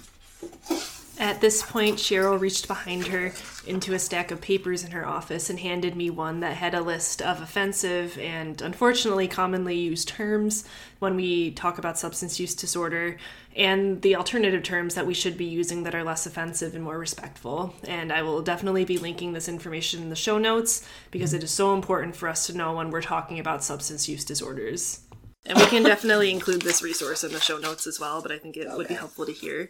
At 1.22 1.40
this 1.40 1.62
point, 1.62 2.00
Cheryll 2.00 2.40
reached 2.40 2.68
behind 2.68 3.06
her 3.06 3.32
into 3.68 3.94
a 3.94 4.00
stack 4.00 4.32
of 4.32 4.42
papers 4.42 4.84
in 4.84 4.90
her 4.90 5.08
office 5.08 5.52
and 5.52 5.60
handed 5.60 5.96
me 5.96 6.10
one 6.10 6.40
that 6.40 6.58
had 6.58 6.74
a 6.74 6.82
list 6.82 7.22
of 7.22 7.40
offensive 7.44 8.18
and 8.18 8.60
unfortunately 8.60 9.28
commonly 9.28 9.78
used 9.78 10.08
terms 10.08 10.64
when 10.98 11.16
we 11.16 11.52
talk 11.52 11.78
about 11.78 12.00
substance 12.00 12.40
use 12.40 12.56
disorder 12.56 13.18
and 13.56 14.02
the 14.02 14.16
alternative 14.16 14.64
terms 14.64 14.96
that 14.96 15.06
we 15.06 15.14
should 15.14 15.38
be 15.38 15.46
using 15.46 15.84
that 15.84 15.94
are 15.94 16.04
less 16.04 16.26
offensive 16.26 16.74
and 16.74 16.84
more 16.84 16.98
respectful. 16.98 17.76
And 17.84 18.12
I 18.12 18.24
will 18.24 18.42
definitely 18.42 18.84
be 18.84 18.98
linking 18.98 19.34
this 19.34 19.48
information 19.48 20.02
in 20.02 20.10
the 20.10 20.16
show 20.16 20.40
notes 20.40 20.88
because 21.12 21.36
it 21.36 21.44
is 21.44 21.52
so 21.52 21.76
important 21.76 22.16
for 22.16 22.30
us 22.30 22.48
to 22.48 22.58
know 22.58 22.74
when 22.74 22.90
we're 22.90 23.04
talking 23.04 23.38
about 23.38 23.64
substance 23.64 24.10
use 24.10 24.26
disorders. 24.26 25.02
And 25.46 25.58
we 25.58 25.66
can 25.66 25.84
definitely 25.84 26.32
include 26.32 26.64
this 26.64 26.82
resource 26.82 27.24
in 27.24 27.32
the 27.32 27.40
show 27.40 27.58
notes 27.58 27.86
as 27.86 28.00
well, 28.00 28.24
but 28.24 28.32
I 28.32 28.40
think 28.40 28.58
it 28.58 28.68
would 28.72 28.88
be 28.88 28.96
helpful 28.96 29.28
to 29.28 29.32
hear. 29.32 29.70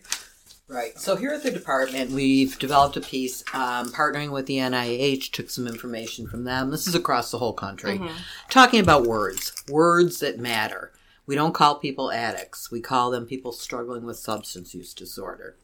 Right. 0.72 0.98
So 0.98 1.18
here 1.18 1.32
at 1.34 1.44
the 1.44 1.52
department, 1.52 2.12
we've 2.12 2.58
developed 2.58 2.96
a 2.96 3.02
piece 3.02 3.44
um, 3.54 3.92
partnering 3.92 4.32
with 4.32 4.46
the 4.46 4.58
NIH, 4.58 5.32
took 5.32 5.50
some 5.50 5.68
information 5.68 6.28
from 6.28 6.46
them. 6.46 6.72
This 6.72 6.88
is 6.88 6.96
across 6.96 7.30
the 7.30 7.40
whole 7.40 7.52
country, 7.52 8.00
talking 8.50 8.80
about 8.80 9.04
words, 9.06 9.52
words 9.70 10.22
that 10.22 10.40
matter. 10.40 10.94
We 11.26 11.36
don't 11.36 11.54
call 11.54 11.76
people 11.76 12.10
addicts. 12.12 12.72
We 12.72 12.80
call 12.80 13.12
them 13.12 13.26
people 13.26 13.52
struggling 13.52 14.06
with 14.06 14.18
substance 14.18 14.74
use 14.74 14.94
disorder. 14.94 15.56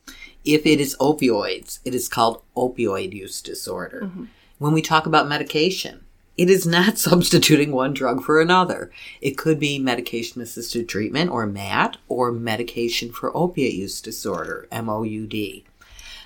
If 0.43 0.65
it 0.65 0.81
is 0.81 0.95
opioids, 0.99 1.79
it 1.85 1.95
is 1.95 2.09
called 2.09 2.43
opioid 2.55 3.13
use 3.13 3.41
disorder. 3.41 4.11
When 4.59 4.73
we 4.73 4.81
talk 4.81 5.05
about 5.05 5.27
medication, 5.29 6.03
it 6.37 6.49
is 6.49 6.65
not 6.65 6.97
substituting 6.97 7.71
one 7.71 7.93
drug 7.93 8.23
for 8.23 8.39
another. 8.39 8.91
It 9.21 9.37
could 9.37 9.59
be 9.59 9.79
medication 9.79 10.41
assisted 10.41 10.87
treatment 10.87 11.31
or 11.31 11.45
MAT 11.45 11.97
or 12.07 12.31
medication 12.31 13.11
for 13.11 13.35
opiate 13.35 13.73
use 13.73 13.99
disorder, 13.99 14.67
MOUD. 14.71 15.63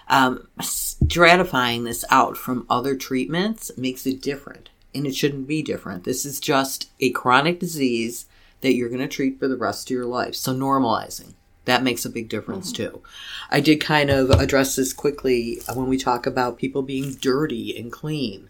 Um, 0.08 0.50
stratifying 0.60 1.86
this 1.86 2.04
out 2.10 2.38
from 2.38 2.66
other 2.70 2.96
treatments 2.96 3.72
makes 3.78 4.06
it 4.06 4.22
different, 4.22 4.70
and 4.94 5.08
it 5.08 5.16
shouldn't 5.16 5.48
be 5.48 5.62
different. 5.62 6.04
This 6.04 6.26
is 6.26 6.42
just 6.42 6.92
a 7.00 7.12
chronic 7.12 7.60
disease 7.60 8.26
that 8.60 8.74
you're 8.74 8.90
going 8.90 9.02
to 9.02 9.08
treat 9.08 9.40
for 9.40 9.48
the 9.48 9.58
rest 9.58 9.88
of 9.88 9.96
your 9.96 10.06
life. 10.06 10.36
So 10.36 10.54
normalizing. 10.54 11.34
That 11.66 11.84
makes 11.84 12.06
a 12.06 12.10
big 12.10 12.28
difference 12.28 12.72
too. 12.72 13.04
I 13.50 13.60
did 13.60 13.80
kind 13.80 14.10
of 14.10 14.32
address 14.32 14.76
this 14.76 14.94
quickly 14.94 15.60
when 15.74 15.88
we 15.88 15.98
talk 15.98 16.26
about 16.26 16.58
people 16.58 16.82
being 16.82 17.14
dirty 17.14 17.78
and 17.78 17.92
clean. 17.92 18.50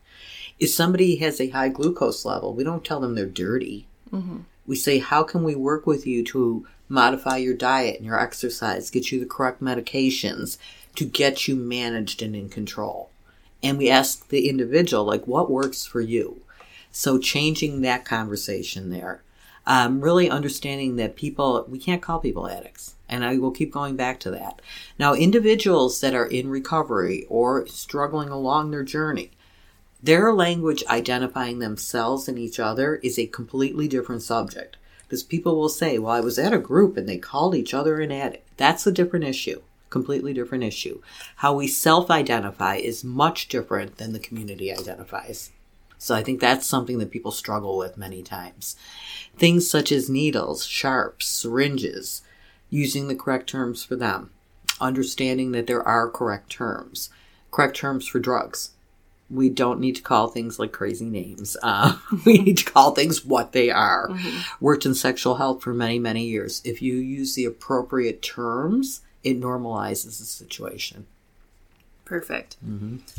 If 0.62 0.69
somebody 0.69 1.15
has 1.15 1.41
a 1.41 1.50
high 1.50 1.69
glucose 1.69 2.24
level, 2.24 2.54
we 2.54 2.63
don't 2.63 2.86
tell 2.86 3.00
them 3.00 3.15
they're 3.15 3.26
dirty. 3.26 3.88
We 4.67 4.76
say, 4.76 5.00
how 5.00 5.24
can 5.24 5.43
we 5.43 5.56
work 5.56 5.88
with 5.88 6.06
you 6.06 6.24
to 6.26 6.67
modify 6.88 7.38
your 7.38 7.56
diet 7.56 7.97
and 7.97 8.06
your 8.06 8.19
exercise, 8.19 8.91
get 8.91 9.12
you 9.12 9.19
the 9.19 9.26
correct 9.26 9.60
medications 9.60 10.60
to 10.95 11.04
get 11.04 11.47
you 11.47 11.56
managed 11.56 12.21
and 12.21 12.36
in 12.36 12.47
control? 12.47 13.10
And 13.63 13.80
we 13.80 13.89
ask 13.89 14.28
the 14.30 14.47
individual, 14.47 15.04
like, 15.04 15.26
what 15.26 15.50
works 15.50 15.84
for 15.86 16.00
you? 16.00 16.41
So 16.91 17.17
changing 17.17 17.82
that 17.82 18.06
conversation 18.06 18.91
there. 18.91 19.24
Um, 19.65 20.02
really 20.02 20.30
understanding 20.30 20.95
that 20.97 21.15
people, 21.15 21.65
we 21.67 21.80
can't 21.80 22.02
call 22.04 22.19
people 22.19 22.47
addicts. 22.47 22.95
And 23.10 23.26
I 23.26 23.38
will 23.38 23.52
keep 23.52 23.71
going 23.71 23.95
back 23.95 24.19
to 24.21 24.32
that. 24.32 24.62
Now, 25.00 25.15
individuals 25.15 26.02
that 26.02 26.13
are 26.13 26.28
in 26.28 26.50
recovery 26.50 27.26
or 27.30 27.65
struggling 27.67 28.30
along 28.30 28.69
their 28.69 28.84
journey, 28.84 29.32
their 30.04 30.34
language 30.34 30.84
identifying 30.90 31.60
themselves 31.60 32.28
and 32.28 32.40
each 32.40 32.60
other 32.60 32.96
is 32.98 33.20
a 33.20 33.28
completely 33.28 33.88
different 33.88 34.24
subject. 34.24 34.78
Because 35.04 35.24
people 35.24 35.58
will 35.58 35.70
say, 35.70 36.00
well, 36.00 36.14
I 36.14 36.22
was 36.22 36.40
at 36.40 36.54
a 36.54 36.58
group 36.58 36.98
and 36.98 37.08
they 37.08 37.18
called 37.18 37.54
each 37.54 37.74
other 37.74 38.00
an 38.00 38.12
addict. 38.12 38.48
That's 38.58 38.88
a 38.88 38.92
different 38.92 39.26
issue. 39.26 39.62
Completely 39.90 40.34
different 40.34 40.64
issue. 40.64 41.02
How 41.38 41.54
we 41.54 41.68
self 41.68 42.10
identify 42.10 42.78
is 42.78 43.04
much 43.04 43.50
different 43.50 43.98
than 43.98 44.14
the 44.14 44.20
community 44.20 44.72
identifies. 44.74 45.52
So 45.98 46.16
I 46.16 46.24
think 46.24 46.40
that's 46.40 46.66
something 46.66 46.98
that 47.00 47.12
people 47.12 47.32
struggle 47.32 47.78
with 47.78 47.98
many 47.98 48.24
times. 48.24 48.76
Things 49.38 49.70
such 49.70 49.92
as 49.92 50.10
needles, 50.10 50.66
sharps, 50.66 51.28
syringes, 51.28 52.24
using 52.72 53.08
the 53.08 53.16
correct 53.16 53.50
terms 53.50 53.84
for 53.84 53.96
them, 53.96 54.32
understanding 54.80 55.52
that 55.52 55.68
there 55.68 55.86
are 55.88 56.10
correct 56.10 56.50
terms, 56.50 57.10
correct 57.52 57.76
terms 57.76 58.08
for 58.08 58.18
drugs. 58.18 58.72
We 59.32 59.50
don't 59.50 59.80
need 59.80 59.96
to 59.96 60.02
call 60.02 60.28
things 60.28 60.60
like 60.60 60.72
crazy 60.72 61.06
names. 61.06 61.56
Uh, 61.63 61.98
we 62.26 62.39
need 62.39 62.58
to 62.58 62.65
call 62.65 62.91
things 62.91 63.24
what 63.24 63.52
they 63.52 63.70
are. 63.70 64.10
Worked 64.60 64.86
in 64.86 64.94
sexual 64.94 65.36
health 65.36 65.63
for 65.63 65.74
many, 65.74 66.00
many 66.00 66.26
years. 66.26 66.62
If 66.65 66.82
you 66.82 66.96
use 66.96 67.36
the 67.36 67.46
appropriate 67.46 68.22
terms, 68.22 69.02
it 69.24 69.39
normalizes 69.39 70.20
the 70.20 70.26
situation. 70.26 71.06
Perfect. 72.06 72.58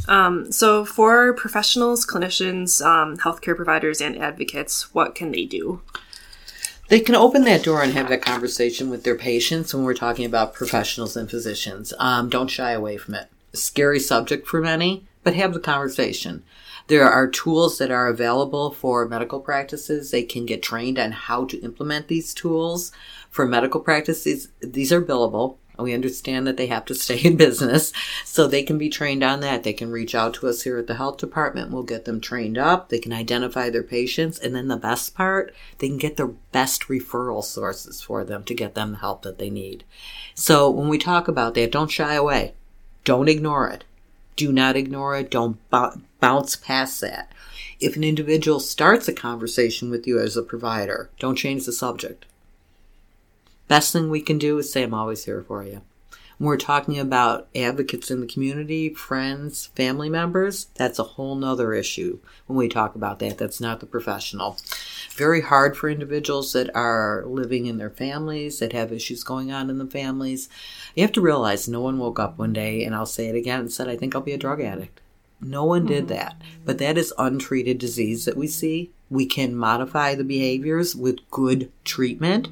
Um, 0.07 0.53
so, 0.53 0.85
for 0.85 1.33
professionals, 1.33 2.05
clinicians, 2.07 2.85
um, 2.85 3.17
healthcare 3.17 3.57
providers, 3.57 4.03
and 4.03 4.19
advocates, 4.19 4.93
what 4.93 5.15
can 5.15 5.33
they 5.33 5.47
do? 5.47 5.81
They 6.89 7.01
can 7.01 7.15
open 7.15 7.45
that 7.45 7.63
door 7.63 7.83
and 7.83 7.95
have 7.95 8.11
that 8.11 8.21
conversation 8.21 8.91
with 8.91 9.03
their 9.03 9.15
patients 9.15 9.73
when 9.73 9.85
we're 9.85 9.95
talking 9.95 10.27
about 10.27 10.53
professionals 10.53 11.17
and 11.17 11.31
physicians. 11.31 11.95
Um, 11.99 12.29
don't 12.29 12.49
shy 12.49 12.73
away 12.73 12.99
from 12.99 13.15
it. 13.15 13.29
Scary 13.55 13.99
subject 13.99 14.47
for 14.47 14.61
many, 14.61 15.07
but 15.23 15.35
have 15.35 15.55
the 15.55 15.61
conversation. 15.61 16.43
There 16.89 17.09
are 17.09 17.29
tools 17.29 17.79
that 17.79 17.91
are 17.91 18.09
available 18.09 18.73
for 18.73 19.09
medical 19.09 19.41
practices. 19.41 20.11
They 20.11 20.25
can 20.25 20.47
get 20.47 20.63
trained 20.63 20.99
on 20.99 21.13
how 21.13 21.45
to 21.47 21.61
implement 21.61 22.09
these 22.09 22.35
tools. 22.35 22.93
For 23.31 23.47
medical 23.47 23.81
practices, 23.81 24.49
these 24.61 24.93
are 24.93 25.03
billable. 25.03 25.57
We 25.79 25.95
understand 25.95 26.47
that 26.47 26.57
they 26.57 26.67
have 26.67 26.85
to 26.87 26.95
stay 26.95 27.19
in 27.25 27.37
business, 27.37 27.93
so 28.25 28.47
they 28.47 28.63
can 28.63 28.79
be 28.79 28.89
trained 28.89 29.23
on 29.23 29.41
that. 29.41 29.63
They 29.63 29.73
can 29.73 29.91
reach 29.91 30.15
out 30.15 30.35
to 30.35 30.49
us 30.49 30.63
here 30.63 30.79
at 30.79 30.87
the 30.87 30.97
health 30.97 31.19
department. 31.19 31.71
We'll 31.71 31.83
get 31.83 32.05
them 32.05 32.21
trained 32.21 32.59
up. 32.59 32.89
They 32.89 32.99
can 32.99 33.13
identify 33.13 33.71
their 33.71 33.83
patients. 33.83 34.39
And 34.39 34.55
then 34.55 34.69
the 34.69 34.77
best 34.77 35.15
part, 35.15 35.55
they 35.79 35.89
can 35.89 35.99
get 35.99 36.17
the 36.17 36.35
best 36.53 36.89
referral 36.89 37.43
sources 37.43 38.03
for 38.03 38.25
them 38.25 38.45
to 38.45 38.55
get 38.55 38.75
them 38.75 38.93
the 38.93 38.99
help 38.99 39.23
that 39.23 39.39
they 39.39 39.51
need. 39.51 39.85
So 40.35 40.69
when 40.69 40.89
we 40.89 40.99
talk 40.99 41.29
about 41.29 41.55
that, 41.55 41.73
don't 41.73 41.91
shy 41.91 42.15
away. 42.15 42.55
Don't 43.05 43.29
ignore 43.29 43.69
it. 43.69 43.85
Do 44.37 44.53
not 44.53 44.77
ignore 44.77 45.17
it. 45.17 45.31
Don't 45.31 45.59
bou- 45.71 46.01
bounce 46.21 46.57
past 46.57 47.01
that. 47.01 47.33
If 47.81 47.97
an 47.97 48.05
individual 48.05 48.61
starts 48.61 49.09
a 49.09 49.13
conversation 49.13 49.91
with 49.91 50.07
you 50.07 50.19
as 50.19 50.37
a 50.37 50.43
provider, 50.43 51.11
don't 51.19 51.37
change 51.37 51.67
the 51.67 51.73
subject. 51.73 52.25
Best 53.69 53.93
thing 53.93 54.11
we 54.11 54.21
can 54.21 54.39
do 54.39 54.59
is 54.59 54.73
say, 54.73 54.83
I'm 54.83 54.95
always 54.95 55.25
here 55.25 55.43
for 55.43 55.65
you. 55.65 55.83
We're 56.43 56.57
talking 56.57 56.99
about 56.99 57.47
advocates 57.55 58.11
in 58.11 58.21
the 58.21 58.27
community, 58.27 58.93
friends, 58.93 59.67
family 59.77 60.11
members, 60.11 60.67
that's 60.75 60.99
a 60.99 61.05
whole 61.05 61.37
nother 61.37 61.73
issue 61.73 62.19
when 62.49 62.57
we 62.57 62.69
talk 62.69 62.97
about 62.97 63.21
that. 63.21 63.39
That's 63.39 63.61
not 63.61 63.79
the 63.79 63.87
professional. 63.87 64.57
Very 65.13 65.43
hard 65.43 65.77
for 65.77 65.89
individuals 65.89 66.53
that 66.55 66.69
are 66.75 67.23
living 67.29 67.67
in 67.67 67.79
their 67.79 67.91
families, 67.91 68.59
that 68.59 68.73
have 68.73 68.91
issues 68.91 69.23
going 69.23 69.53
on 69.53 69.71
in 69.71 69.79
the 69.79 69.87
families. 69.87 70.49
You 70.97 71.03
have 71.03 71.13
to 71.13 71.21
realize 71.21 71.69
no 71.69 71.81
one 71.81 71.97
woke 72.01 72.19
up 72.19 72.37
one 72.39 72.53
day, 72.53 72.83
and 72.83 72.93
I'll 72.93 73.07
say 73.07 73.29
it 73.29 73.37
again, 73.37 73.61
and 73.61 73.73
said, 73.73 73.89
I 73.89 73.97
think 73.97 74.17
I'll 74.17 74.21
be 74.21 74.33
a 74.33 74.37
drug 74.37 74.61
addict. 74.61 75.01
No 75.41 75.65
one 75.65 75.87
did 75.87 76.07
mm-hmm. 76.07 76.15
that. 76.15 76.43
But 76.65 76.79
that 76.79 76.99
is 76.99 77.15
untreated 77.19 77.79
disease 77.79 78.25
that 78.25 78.37
we 78.37 78.49
see. 78.49 78.91
We 79.09 79.27
can 79.27 79.55
modify 79.55 80.17
the 80.17 80.25
behaviors 80.25 80.97
with 80.97 81.21
good 81.31 81.71
treatment. 81.85 82.49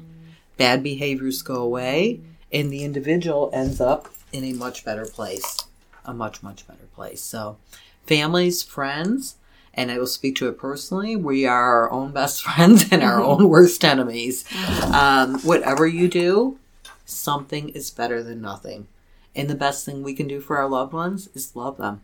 Bad 0.55 0.81
behaviors 0.81 1.41
go 1.41 1.55
away, 1.55 2.21
and 2.51 2.71
the 2.71 2.83
individual 2.83 3.49
ends 3.53 3.79
up 3.79 4.09
in 4.31 4.43
a 4.43 4.53
much 4.53 4.83
better 4.85 5.05
place. 5.05 5.57
A 6.05 6.13
much, 6.13 6.41
much 6.41 6.67
better 6.67 6.87
place. 6.95 7.21
So, 7.21 7.57
families, 8.05 8.63
friends, 8.63 9.35
and 9.73 9.91
I 9.91 9.97
will 9.97 10.07
speak 10.07 10.35
to 10.37 10.47
it 10.47 10.57
personally. 10.57 11.15
We 11.15 11.45
are 11.45 11.83
our 11.83 11.91
own 11.91 12.11
best 12.11 12.43
friends 12.43 12.91
and 12.91 13.03
our 13.03 13.21
own 13.21 13.47
worst 13.49 13.83
enemies. 13.83 14.45
Um, 14.91 15.39
whatever 15.39 15.87
you 15.87 16.09
do, 16.09 16.59
something 17.05 17.69
is 17.69 17.89
better 17.91 18.21
than 18.21 18.41
nothing. 18.41 18.87
And 19.33 19.49
the 19.49 19.55
best 19.55 19.85
thing 19.85 20.03
we 20.03 20.13
can 20.13 20.27
do 20.27 20.41
for 20.41 20.57
our 20.57 20.67
loved 20.67 20.91
ones 20.91 21.29
is 21.33 21.55
love 21.55 21.77
them. 21.77 22.01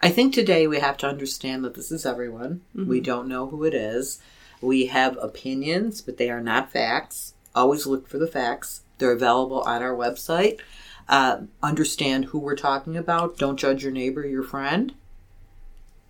I 0.00 0.10
think 0.10 0.32
today 0.32 0.68
we 0.68 0.78
have 0.78 0.96
to 0.98 1.08
understand 1.08 1.64
that 1.64 1.74
this 1.74 1.90
is 1.90 2.06
everyone. 2.06 2.60
We 2.74 3.00
don't 3.00 3.26
know 3.26 3.48
who 3.48 3.64
it 3.64 3.74
is. 3.74 4.20
We 4.60 4.86
have 4.86 5.18
opinions, 5.20 6.00
but 6.02 6.18
they 6.18 6.30
are 6.30 6.40
not 6.40 6.70
facts. 6.70 7.34
Always 7.54 7.84
look 7.86 8.06
for 8.06 8.18
the 8.18 8.28
facts. 8.28 8.82
They're 9.02 9.10
available 9.10 9.62
on 9.62 9.82
our 9.82 9.96
website. 9.96 10.60
Uh, 11.08 11.40
understand 11.60 12.26
who 12.26 12.38
we're 12.38 12.54
talking 12.54 12.96
about. 12.96 13.36
Don't 13.36 13.56
judge 13.56 13.82
your 13.82 13.90
neighbor, 13.90 14.24
your 14.24 14.44
friend, 14.44 14.94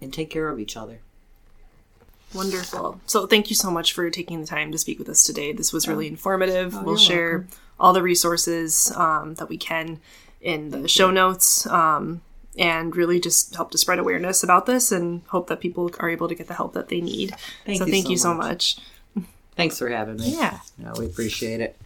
and 0.02 0.12
take 0.12 0.28
care 0.28 0.50
of 0.50 0.60
each 0.60 0.76
other. 0.76 1.00
Wonderful. 2.34 3.00
So, 3.06 3.26
thank 3.26 3.48
you 3.48 3.56
so 3.56 3.70
much 3.70 3.94
for 3.94 4.10
taking 4.10 4.42
the 4.42 4.46
time 4.46 4.72
to 4.72 4.78
speak 4.78 4.98
with 4.98 5.08
us 5.08 5.24
today. 5.24 5.52
This 5.52 5.72
was 5.72 5.88
really 5.88 6.06
informative. 6.06 6.74
we'll 6.74 6.96
you're 6.96 6.98
share 6.98 7.46
all 7.80 7.94
the 7.94 8.02
resources 8.02 8.92
um, 8.94 9.36
that 9.36 9.48
we 9.48 9.56
can 9.56 9.98
in 10.42 10.68
the 10.68 10.86
show 10.86 11.10
notes 11.10 11.66
um, 11.68 12.20
and 12.58 12.94
really 12.94 13.18
just 13.18 13.54
help 13.54 13.70
to 13.70 13.78
spread 13.78 14.00
awareness 14.00 14.42
about 14.42 14.66
this 14.66 14.92
and 14.92 15.22
hope 15.28 15.46
that 15.46 15.60
people 15.60 15.90
are 15.98 16.10
able 16.10 16.28
to 16.28 16.34
get 16.34 16.46
the 16.46 16.54
help 16.54 16.74
that 16.74 16.90
they 16.90 17.00
need. 17.00 17.34
Thank 17.64 17.78
so, 17.78 17.86
you 17.86 17.92
thank 17.92 18.04
so 18.04 18.10
you 18.10 18.18
so 18.18 18.34
much. 18.34 18.76
much. 19.16 19.26
Thanks 19.56 19.78
for 19.78 19.88
having 19.88 20.16
me. 20.16 20.36
Yeah. 20.36 20.60
No, 20.76 20.92
we 20.98 21.06
appreciate 21.06 21.62
it. 21.62 21.78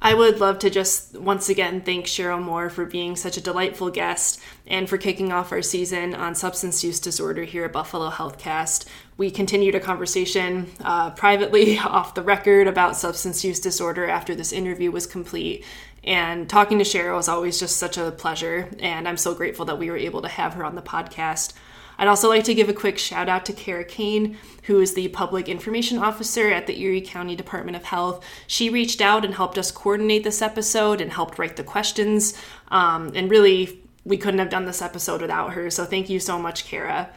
I 0.00 0.14
would 0.14 0.38
love 0.38 0.60
to 0.60 0.70
just 0.70 1.18
once 1.18 1.48
again 1.48 1.80
thank 1.80 2.06
Cheryll 2.06 2.40
Moore 2.40 2.70
for 2.70 2.86
being 2.86 3.16
such 3.16 3.36
a 3.36 3.40
delightful 3.40 3.90
guest 3.90 4.40
and 4.64 4.88
for 4.88 4.96
kicking 4.96 5.32
off 5.32 5.50
our 5.50 5.60
season 5.60 6.14
on 6.14 6.36
substance 6.36 6.84
use 6.84 7.00
disorder 7.00 7.42
here 7.42 7.64
at 7.64 7.72
Buffalo 7.72 8.08
Healthcast. 8.08 8.86
We 9.16 9.32
continued 9.32 9.74
a 9.74 9.80
conversation 9.80 10.70
uh, 10.84 11.10
privately 11.10 11.78
off 11.84 12.14
the 12.14 12.22
record 12.22 12.68
about 12.68 12.96
substance 12.96 13.44
use 13.44 13.58
disorder 13.58 14.08
after 14.08 14.36
this 14.36 14.52
interview 14.52 14.92
was 14.92 15.06
complete. 15.06 15.64
And 16.04 16.48
talking 16.48 16.78
to 16.78 16.84
Cheryll 16.84 17.16
was 17.16 17.28
always 17.28 17.58
just 17.58 17.76
such 17.76 17.98
a 17.98 18.12
pleasure, 18.12 18.68
and 18.78 19.08
I'm 19.08 19.16
so 19.16 19.34
grateful 19.34 19.64
that 19.64 19.78
we 19.78 19.90
were 19.90 19.96
able 19.96 20.22
to 20.22 20.28
have 20.28 20.54
her 20.54 20.64
on 20.64 20.76
the 20.76 20.80
podcast. 20.80 21.54
I'd 21.98 22.08
also 22.08 22.28
like 22.28 22.44
to 22.44 22.54
give 22.54 22.68
a 22.68 22.74
quick 22.74 22.96
shout 22.96 23.28
out 23.28 23.44
to 23.46 23.52
Kara 23.52 23.84
Kane, 23.84 24.38
who 24.64 24.80
is 24.80 24.94
the 24.94 25.08
Public 25.08 25.48
Information 25.48 25.98
Officer 25.98 26.50
at 26.50 26.66
the 26.66 26.80
Erie 26.80 27.00
County 27.00 27.34
Department 27.34 27.76
of 27.76 27.84
Health. 27.84 28.24
She 28.46 28.70
reached 28.70 29.00
out 29.00 29.24
and 29.24 29.34
helped 29.34 29.58
us 29.58 29.72
coordinate 29.72 30.22
this 30.22 30.40
episode 30.40 31.00
and 31.00 31.12
helped 31.12 31.38
write 31.38 31.56
the 31.56 31.64
questions. 31.64 32.40
Um, 32.68 33.10
and 33.14 33.28
really, 33.28 33.82
we 34.04 34.16
couldn't 34.16 34.38
have 34.38 34.50
done 34.50 34.64
this 34.64 34.80
episode 34.80 35.20
without 35.20 35.54
her. 35.54 35.70
So 35.70 35.84
thank 35.84 36.08
you 36.08 36.20
so 36.20 36.38
much, 36.38 36.66
Kara. 36.66 37.10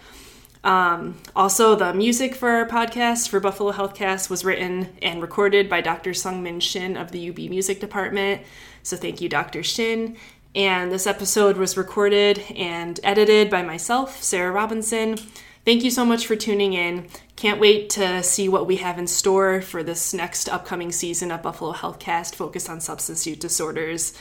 Um, 0.63 1.17
also, 1.35 1.75
the 1.75 1.93
music 1.93 2.35
for 2.35 2.49
our 2.49 2.67
podcast 2.67 3.29
for 3.29 3.39
Buffalo 3.39 3.71
Healthcast 3.71 4.29
was 4.29 4.45
written 4.45 4.89
and 5.01 5.21
recorded 5.21 5.69
by 5.69 5.81
Dr. 5.81 6.11
Sungmin 6.11 6.61
Shin 6.61 6.97
of 6.97 7.11
the 7.11 7.29
UB 7.29 7.37
Music 7.37 7.79
Department. 7.79 8.41
So 8.83 8.97
thank 8.97 9.21
you, 9.21 9.29
Dr. 9.29 9.63
Shin. 9.63 10.17
And 10.53 10.91
this 10.91 11.07
episode 11.07 11.55
was 11.55 11.77
recorded 11.77 12.39
and 12.55 12.99
edited 13.03 13.49
by 13.49 13.61
myself, 13.61 14.21
Sarah 14.21 14.51
Robinson. 14.51 15.17
Thank 15.63 15.83
you 15.83 15.91
so 15.91 16.03
much 16.03 16.27
for 16.27 16.35
tuning 16.35 16.73
in. 16.73 17.07
Can't 17.37 17.59
wait 17.59 17.89
to 17.91 18.21
see 18.21 18.49
what 18.49 18.67
we 18.67 18.77
have 18.77 18.99
in 18.99 19.07
store 19.07 19.61
for 19.61 19.81
this 19.81 20.13
next 20.13 20.49
upcoming 20.49 20.91
season 20.91 21.31
of 21.31 21.41
Buffalo 21.41 21.71
Healthcast 21.71 22.35
focused 22.35 22.69
on 22.69 22.81
substance 22.81 23.25
use 23.25 23.37
disorders. 23.37 24.13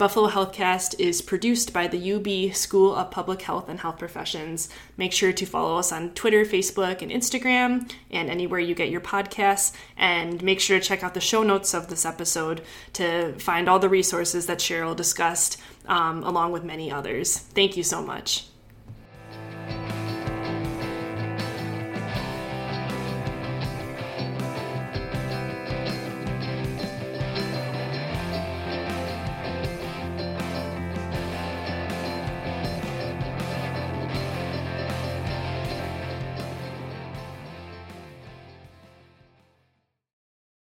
Buffalo 0.00 0.30
Healthcast 0.30 0.98
is 0.98 1.20
produced 1.20 1.74
by 1.74 1.86
the 1.86 2.14
UB 2.14 2.54
School 2.54 2.94
of 2.94 3.10
Public 3.10 3.42
Health 3.42 3.68
and 3.68 3.80
Health 3.80 3.98
Professions. 3.98 4.70
Make 4.96 5.12
sure 5.12 5.30
to 5.30 5.44
follow 5.44 5.76
us 5.76 5.92
on 5.92 6.14
Twitter, 6.14 6.46
Facebook, 6.46 7.02
and 7.02 7.10
Instagram, 7.10 7.92
and 8.10 8.30
anywhere 8.30 8.60
you 8.60 8.74
get 8.74 8.88
your 8.88 9.02
podcasts. 9.02 9.74
And 9.98 10.42
make 10.42 10.58
sure 10.58 10.80
to 10.80 10.82
check 10.82 11.04
out 11.04 11.12
the 11.12 11.20
show 11.20 11.42
notes 11.42 11.74
of 11.74 11.88
this 11.88 12.06
episode 12.06 12.62
to 12.94 13.34
find 13.34 13.68
all 13.68 13.78
the 13.78 13.90
resources 13.90 14.46
that 14.46 14.56
Cheryll 14.56 14.96
discussed, 14.96 15.60
um, 15.84 16.24
along 16.24 16.52
with 16.52 16.64
many 16.64 16.90
others. 16.90 17.36
Thank 17.36 17.76
you 17.76 17.82
so 17.82 18.02
much. 18.02 18.46